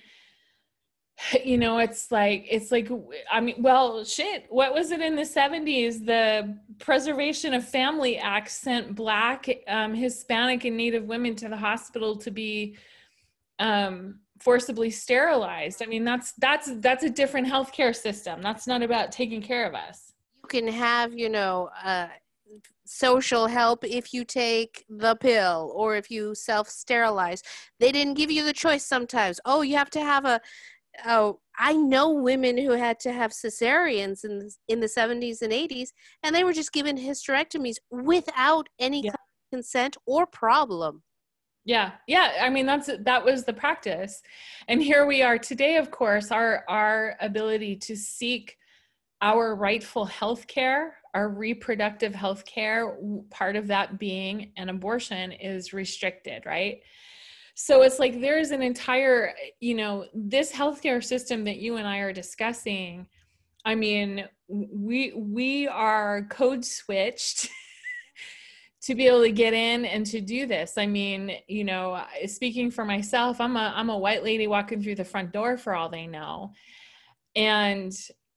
[1.44, 2.90] you know it's like it's like
[3.30, 8.50] i mean well shit what was it in the 70s the preservation of family act
[8.50, 12.76] sent black um, hispanic and native women to the hospital to be
[13.58, 15.82] um, forcibly sterilized.
[15.82, 18.42] I mean that's that's that's a different healthcare system.
[18.42, 20.12] That's not about taking care of us.
[20.44, 22.08] You can have you know uh,
[22.84, 27.42] social help if you take the pill or if you self sterilize
[27.80, 29.40] they didn't give you the choice sometimes.
[29.44, 30.40] Oh you have to have a
[31.04, 35.52] oh i know women who had to have cesareans in the, in the 70s and
[35.52, 35.90] 80s
[36.22, 39.12] and they were just given hysterectomies without any Yeah.
[39.52, 41.02] consent or problem
[41.66, 42.34] Yeah, yeah.
[42.40, 44.22] I mean, that's that was the practice,
[44.68, 45.76] and here we are today.
[45.76, 48.56] Of course, our our ability to seek
[49.20, 52.96] our rightful health care, our reproductive health care,
[53.30, 56.78] part of that being an abortion, is restricted, right?
[57.56, 61.98] So it's like there's an entire, you know, this healthcare system that you and I
[61.98, 63.08] are discussing.
[63.64, 67.48] I mean, we we are code switched
[68.82, 70.78] to be able to get in and to do this.
[70.78, 74.96] I mean, you know, speaking for myself, I'm a I'm a white lady walking through
[74.96, 76.52] the front door for all they know.
[77.34, 77.92] And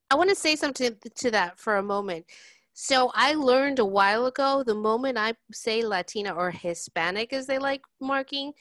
[0.09, 2.25] I want to say something to that for a moment.
[2.73, 7.59] So I learned a while ago the moment I say Latina or Hispanic as they
[7.59, 8.53] like marking,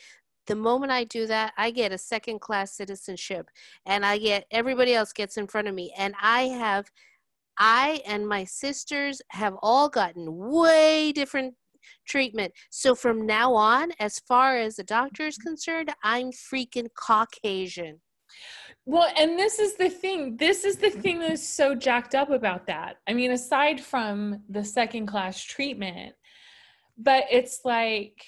[0.49, 3.49] the moment I do that, I get a second class citizenship
[3.87, 6.91] and I get everybody else gets in front of me and I have
[7.59, 11.55] I and my sisters have all gotten way different
[12.07, 12.53] treatment.
[12.71, 18.01] So from now on, as far as the doctor is concerned, I'm freaking Caucasian.
[18.85, 20.37] Well, and this is the thing.
[20.37, 22.97] This is the thing that's so jacked up about that.
[23.07, 26.15] I mean, aside from the second class treatment,
[26.97, 28.25] but it's like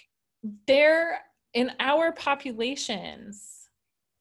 [0.66, 1.20] there
[1.54, 3.68] in our populations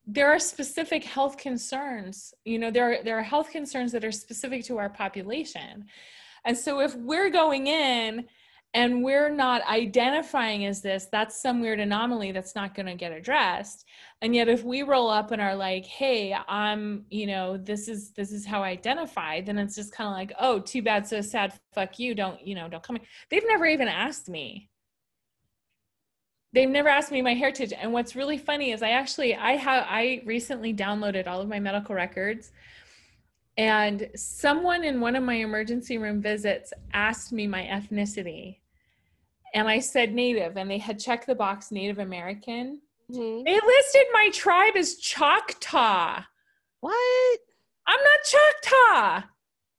[0.06, 4.12] there are specific health concerns you know there are there are health concerns that are
[4.12, 5.86] specific to our population
[6.46, 8.26] and so if we're going in
[8.74, 13.12] and we're not identifying as this that's some weird anomaly that's not going to get
[13.12, 13.86] addressed.
[14.22, 18.12] And yet if we roll up and are like hey i'm you know this is
[18.12, 21.22] this is how i identify then it's just kind of like oh too bad so
[21.22, 23.02] sad fuck you don't you know don't come in.
[23.30, 24.70] they've never even asked me.
[26.52, 27.74] They've never asked me my heritage.
[27.74, 31.60] And what's really funny is i actually i have i recently downloaded all of my
[31.60, 32.52] medical records
[33.60, 38.58] and someone in one of my emergency room visits asked me my ethnicity
[39.54, 42.80] and i said native and they had checked the box native american
[43.12, 43.44] Mhm.
[43.44, 46.24] they listed my tribe as choctaw
[46.80, 47.40] What?
[47.86, 49.28] i'm not choctaw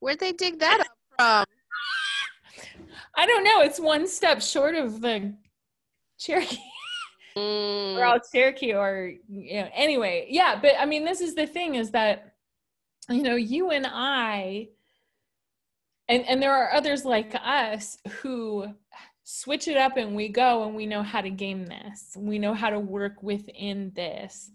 [0.01, 1.45] Where'd they dig that up from?
[3.16, 5.33] i don't know it's one step short of the
[6.18, 6.59] cherokee
[7.37, 7.97] Mm.
[7.97, 11.76] or else Cherokee or you know anyway yeah but I mean this is the thing
[11.76, 12.30] is that
[13.11, 14.69] you know you and I
[16.09, 18.67] and and there are others like us who
[19.25, 22.17] switch it up and we go and we know how to game this.
[22.17, 24.51] We know how to work within this.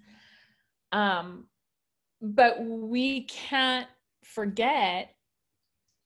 [0.92, 1.46] Um
[2.22, 3.88] but we can't
[4.24, 5.16] forget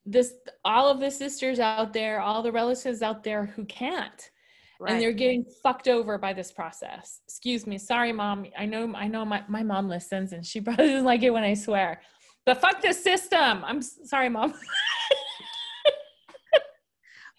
[0.06, 0.34] this
[0.66, 4.30] all of the sisters out there all the relatives out there who can't.
[4.82, 4.93] Right.
[4.93, 7.20] and they're getting fucked over by this process.
[7.28, 7.78] Excuse me.
[7.78, 8.45] Sorry mom.
[8.58, 11.43] I know i know my, my mom listens and she probably doesn't like it when
[11.43, 12.02] i swear
[12.45, 13.63] but fuck the system.
[13.65, 14.53] I'm sorry mom.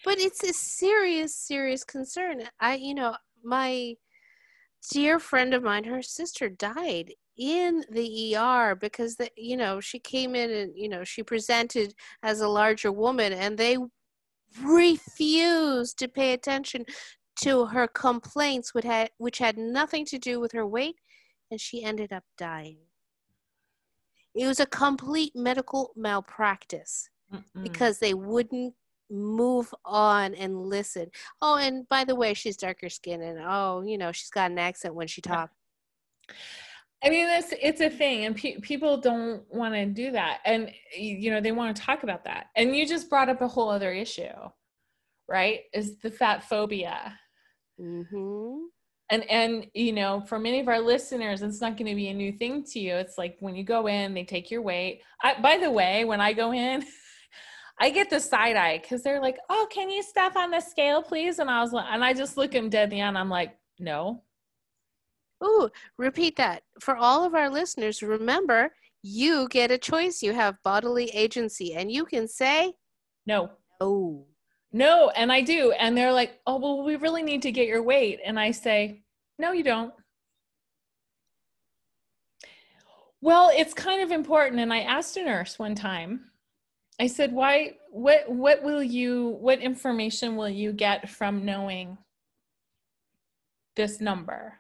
[0.04, 2.42] But it's a serious serious concern.
[2.58, 3.96] I you know my
[4.90, 9.98] dear friend of mine her sister died in the er because the, you know she
[9.98, 13.76] came in and you know she presented as a larger woman and they
[14.62, 16.84] refused to pay attention
[17.36, 20.96] to her complaints which had which had nothing to do with her weight
[21.50, 22.78] and she ended up dying
[24.40, 27.62] it was a complete medical malpractice Mm-mm.
[27.62, 28.74] because they wouldn't
[29.10, 31.10] move on and listen.
[31.42, 34.58] Oh, and by the way, she's darker skinned and oh, you know, she's got an
[34.58, 35.52] accent when she talks.
[37.04, 40.70] I mean, it's it's a thing, and pe- people don't want to do that, and
[40.96, 42.46] you know they want to talk about that.
[42.56, 44.28] And you just brought up a whole other issue,
[45.28, 45.60] right?
[45.74, 47.18] Is the fat phobia,
[47.80, 48.58] Mm-hmm.
[49.10, 52.14] And and you know for many of our listeners, it's not going to be a
[52.14, 52.94] new thing to you.
[52.94, 55.02] It's like when you go in, they take your weight.
[55.22, 56.84] I, by the way, when I go in.
[57.82, 61.02] I get the side eye because they're like, "Oh, can you step on the scale,
[61.02, 63.08] please?" And I was like, and I just look them dead in the eye.
[63.08, 64.22] And I'm like, "No,
[65.42, 66.62] Ooh, repeat that.
[66.80, 68.70] For all of our listeners, remember,
[69.02, 70.22] you get a choice.
[70.22, 72.74] You have bodily agency and you can say,
[73.26, 73.50] no."
[73.80, 74.26] oh,
[74.72, 75.72] No, and I do.
[75.72, 78.20] And they're like, oh, well, we really need to get your weight.
[78.24, 79.02] And I say,
[79.38, 79.92] no, you don't.
[83.20, 84.60] Well, it's kind of important.
[84.60, 86.30] And I asked a nurse one time,
[87.00, 91.98] I said, why, what, what will you, what information will you get from knowing
[93.74, 94.59] this number?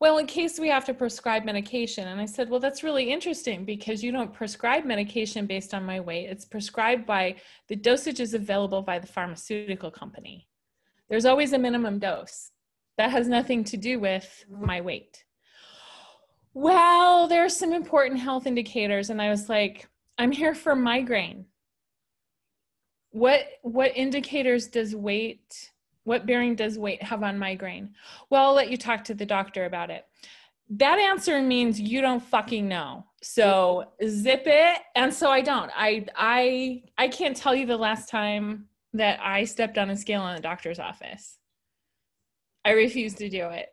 [0.00, 2.06] Well, in case we have to prescribe medication.
[2.06, 5.98] And I said, well, that's really interesting because you don't prescribe medication based on my
[5.98, 6.28] weight.
[6.30, 7.36] It's prescribed by
[7.68, 10.46] the dosage is available by the pharmaceutical company.
[11.08, 12.50] There's always a minimum dose.
[12.96, 15.24] That has nothing to do with my weight.
[16.54, 19.88] Well, there are some important health indicators, and I was like,
[20.18, 21.46] I'm here for migraine.
[23.10, 25.70] What what indicators does weight,
[26.08, 27.94] what bearing does weight have on migraine?
[28.30, 30.06] Well, I'll let you talk to the doctor about it.
[30.70, 33.04] That answer means you don't fucking know.
[33.22, 34.78] So zip it.
[34.96, 35.70] And so I don't.
[35.76, 40.26] I I I can't tell you the last time that I stepped on a scale
[40.28, 41.38] in the doctor's office.
[42.64, 43.68] I refuse to do it.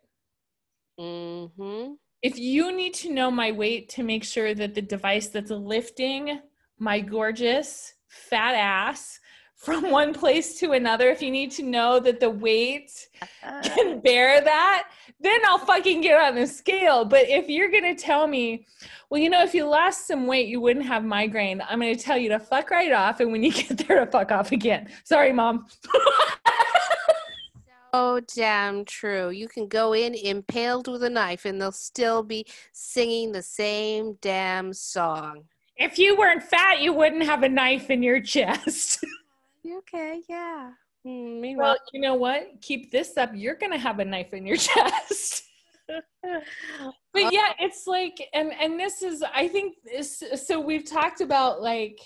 [1.00, 1.94] mm-hmm.
[2.22, 6.40] If you need to know my weight to make sure that the device that's lifting
[6.78, 9.20] my gorgeous fat ass
[9.56, 13.62] from one place to another, if you need to know that the weight uh-huh.
[13.74, 14.90] can bear that,
[15.20, 17.04] then I'll fucking get on the scale.
[17.04, 18.66] But if you're gonna tell me,
[19.08, 22.18] well, you know, if you lost some weight, you wouldn't have migraine, I'm gonna tell
[22.18, 23.20] you to fuck right off.
[23.20, 24.88] And when you get there, to fuck off again.
[25.04, 25.66] Sorry, mom.
[27.94, 29.30] so damn true.
[29.30, 34.18] You can go in impaled with a knife and they'll still be singing the same
[34.20, 35.44] damn song.
[35.78, 39.04] if you weren't fat, you wouldn't have a knife in your chest.
[39.78, 40.70] Okay, yeah.
[41.06, 42.60] Mm, meanwhile, well, you know what?
[42.62, 43.30] Keep this up.
[43.34, 45.44] You're gonna have a knife in your chest.
[47.12, 51.62] but yeah it's like and and this is i think this so we've talked about
[51.62, 51.98] like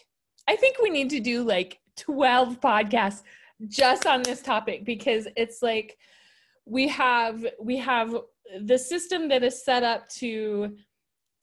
[0.49, 3.23] i think we need to do like 12 podcasts
[3.69, 5.97] just on this topic because it's like
[6.67, 8.15] we have we have
[8.65, 10.77] the system that is set up to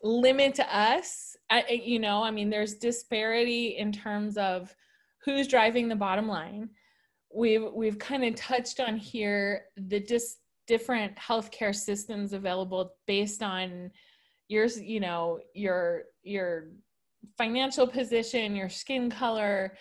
[0.04, 4.76] limit us I- you know i mean there's disparity in terms of
[5.28, 6.70] who's driving the bottom line.
[7.36, 13.92] We've we've kind of touched on here the dis different healthcare systems available based on
[14.48, 16.70] your you know your your
[17.38, 19.76] financial position your skin color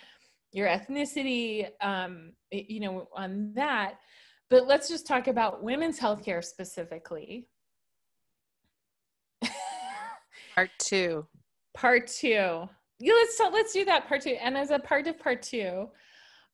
[0.53, 3.95] your ethnicity um you know on that.
[4.51, 7.49] But let's just talk about women's healthcare specifically.
[10.57, 11.27] Part two.
[11.75, 12.69] part two
[12.99, 15.89] yeah let's talk, let's do that part two and as a part of part two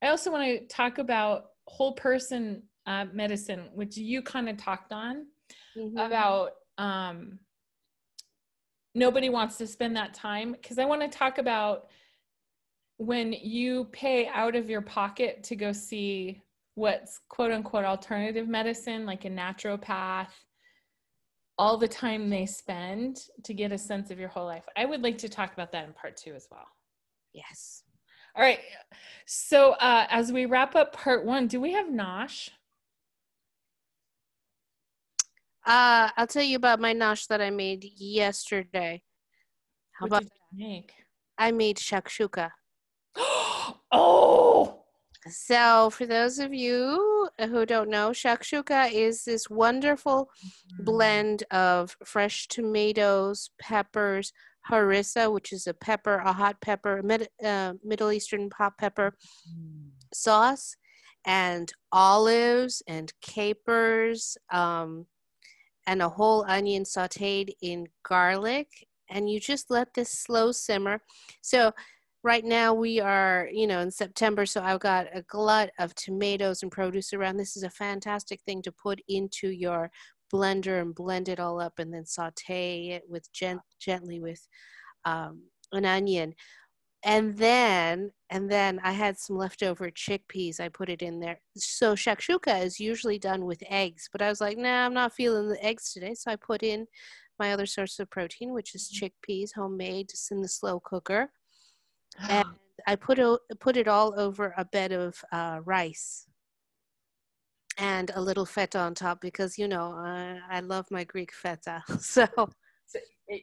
[0.03, 4.93] i also want to talk about whole person uh, medicine which you kind of talked
[4.93, 5.27] on
[5.77, 6.07] Mhm.
[6.07, 7.39] about um
[8.95, 11.87] nobody wants to spend that time because i want to talk about
[12.99, 16.41] when you pay out of your pocket to go see
[16.75, 20.29] what's quote unquote alternative medicine, like a naturopath,
[21.59, 24.65] all the time they spend to get a sense of your whole life.
[24.77, 26.67] I would like to talk about that in part two as well.
[27.33, 27.85] Yes.
[28.35, 28.61] All right.
[29.27, 32.49] So uh, as we wrap up part one, do we have Nosh?
[35.65, 39.03] Uh, I'll tell you about my nosh that I made yesterday.
[39.93, 40.93] How What about make?
[41.39, 42.51] I made shakshuka.
[43.93, 44.83] oh,
[45.29, 50.31] So, for those of you who don't know, shakshuka is this wonderful
[50.79, 54.33] blend of fresh tomatoes, peppers,
[54.71, 59.15] harissa, which is a pepper, a hot pepper, mid, uh, Middle Eastern hot pepper
[60.13, 60.77] sauce,
[61.25, 65.07] and olives and capers, um,
[65.87, 68.69] and a whole onion sauteed in garlic.
[69.11, 71.03] And you just let this slow simmer.
[71.43, 71.73] So,
[72.23, 76.63] right now we are, you know, in September, so I've got a glut of tomatoes
[76.63, 77.37] and produce around.
[77.37, 79.91] This is a fantastic thing to put into your
[80.33, 84.47] blender and blend it all up and then saute it with gent- gently with
[85.05, 85.43] um,
[85.73, 86.35] an onion.
[87.05, 90.61] And then, and then I had some leftover chickpeas.
[90.61, 91.41] I put it in there.
[91.57, 95.49] So shakshuka is usually done with eggs, but I was like, nah, I'm not feeling
[95.49, 96.15] the eggs today.
[96.15, 96.87] So I put in
[97.41, 101.33] my other source of protein, which is chickpeas, homemade, just in the slow cooker
[102.29, 102.45] and
[102.87, 106.27] I put it put it all over a bed of uh, rice
[107.79, 111.83] and a little feta on top because you know I, I love my Greek feta,
[112.01, 112.27] so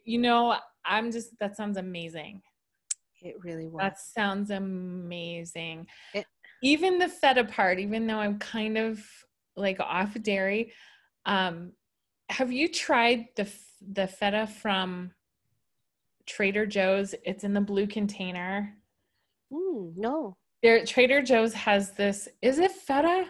[0.05, 0.55] you know,
[0.85, 2.41] I'm just that sounds amazing.
[3.21, 3.79] it really was.
[3.81, 5.87] That sounds amazing.
[6.13, 6.25] It-
[6.61, 9.01] even the feta part, even though I'm kind of
[9.55, 10.73] like off dairy,
[11.25, 11.71] um,
[12.29, 15.11] have you tried the f- the feta from
[16.29, 17.15] Trader Joe's?
[17.25, 18.75] It's in the blue container.
[19.51, 22.29] Mm, no, There, Trader Joe's has this.
[22.41, 23.25] Is it feta?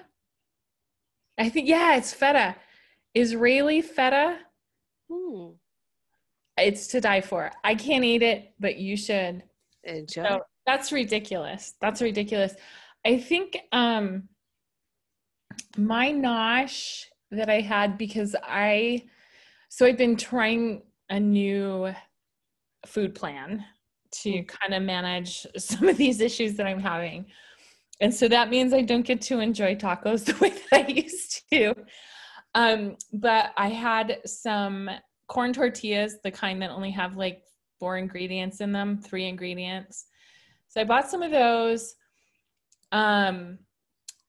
[1.39, 2.55] I think yeah, it's feta.
[3.15, 4.37] Israeli feta.
[5.09, 5.55] mm,
[6.57, 7.51] It's to die for.
[7.63, 9.43] I can't eat it, but you should.
[9.83, 10.23] enjoy.
[10.23, 11.73] So that's ridiculous.
[11.79, 12.53] That's ridiculous.
[13.05, 14.27] I think um
[15.77, 19.03] my nosh that I had because I
[19.69, 21.93] so I've been trying a new
[22.89, 23.63] food plan
[24.11, 27.25] to kind of manage some of these issues that I'm having.
[28.01, 31.43] And so that means I don't get to enjoy tacos the way that I used
[31.51, 31.75] to.
[32.55, 34.89] Um, but I had some
[35.27, 37.43] corn tortillas, the kind that only have like
[37.79, 40.05] four ingredients in them, three ingredients.
[40.67, 41.95] So I bought some of those.
[42.91, 43.59] Um,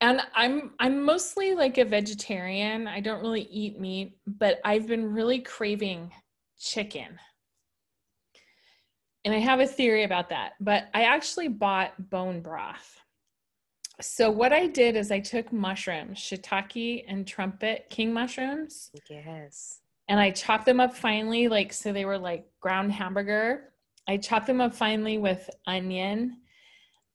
[0.03, 2.87] and I'm I'm mostly like a vegetarian.
[2.87, 6.11] I don't really eat meat, but I've been really craving
[6.59, 7.19] chicken.
[9.25, 13.01] And I have a theory about that, but I actually bought bone broth.
[14.01, 19.81] So what I did is I took mushrooms, shiitake and trumpet king mushrooms, yes.
[20.09, 23.75] and I chopped them up finely, like so they were like ground hamburger.
[24.09, 26.39] I chopped them up finely with onion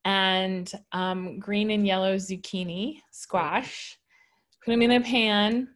[0.06, 3.98] and um, green and yellow zucchini, squash.
[4.64, 5.68] Put them in a pan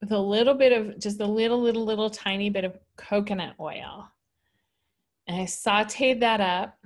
[0.00, 4.08] with a little bit of just a little, little, little tiny bit of coconut oil.
[5.26, 6.76] And I sauteed that up,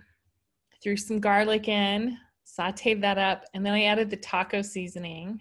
[0.83, 2.17] threw some garlic in,
[2.47, 5.41] sauteed that up, and then I added the taco seasoning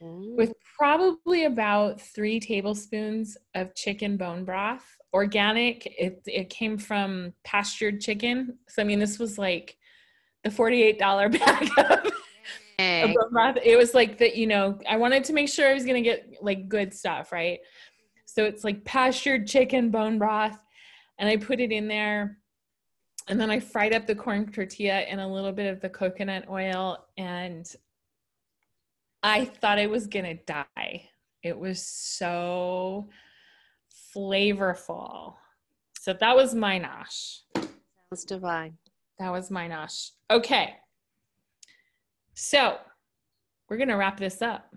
[0.00, 4.84] with probably about three tablespoons of chicken bone broth.
[5.12, 5.86] Organic.
[5.86, 8.58] It it came from pastured chicken.
[8.68, 9.76] So I mean, this was like
[10.44, 12.06] the forty-eight dollar bag of,
[12.78, 13.56] of bone broth.
[13.62, 14.36] It was like that.
[14.36, 17.60] You know, I wanted to make sure I was gonna get like good stuff, right?
[18.26, 20.58] So it's like pastured chicken bone broth,
[21.18, 22.38] and I put it in there.
[23.28, 26.44] And then I fried up the corn tortilla in a little bit of the coconut
[26.48, 27.66] oil and
[29.22, 31.10] I thought I was gonna die.
[31.42, 33.08] It was so
[34.14, 35.34] flavorful.
[36.00, 37.40] So that was my nosh.
[37.54, 38.76] sounds divine.
[39.18, 40.12] That was my nosh.
[40.30, 40.74] Okay.
[42.34, 42.78] So
[43.68, 44.72] we're gonna wrap this up.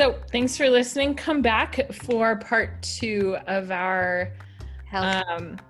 [0.00, 1.14] So thanks for listening.
[1.14, 4.32] Come back for part two of our
[4.86, 5.26] Health.
[5.28, 5.60] um,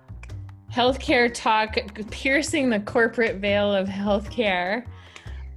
[0.71, 1.75] healthcare talk,
[2.11, 4.85] piercing the corporate veil of healthcare.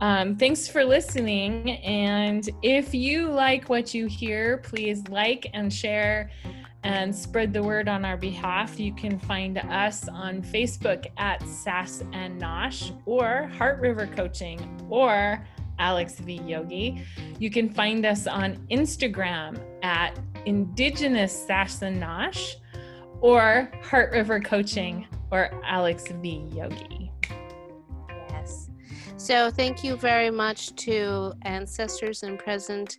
[0.00, 1.70] Um, thanks for listening.
[1.84, 6.32] And if you like what you hear, please like and share
[6.82, 8.80] and spread the word on our behalf.
[8.80, 15.46] You can find us on Facebook at Sass and Nosh or Heart River Coaching or
[15.78, 17.02] Alex V Yogi.
[17.38, 22.54] You can find us on Instagram at Indigenous Nosh
[23.20, 26.46] or Heart River Coaching or Alex V.
[26.54, 27.10] Yogi.
[28.30, 28.68] Yes.
[29.16, 32.98] So thank you very much to ancestors and present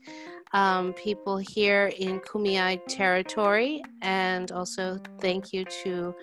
[0.54, 3.84] um, people here in Kumeyaay territory.
[4.02, 6.16] And also thank you to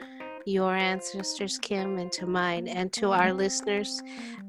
[0.44, 4.02] your ancestors, Kim, and to mine, and to our listeners.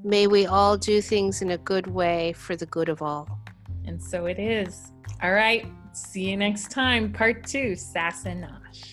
[0.04, 3.40] May we all do things in a good way for the good of all.
[3.86, 4.92] And so it is.
[5.22, 5.66] All right.
[5.94, 7.12] See you next time.
[7.12, 8.93] Part two Sass and Nosh.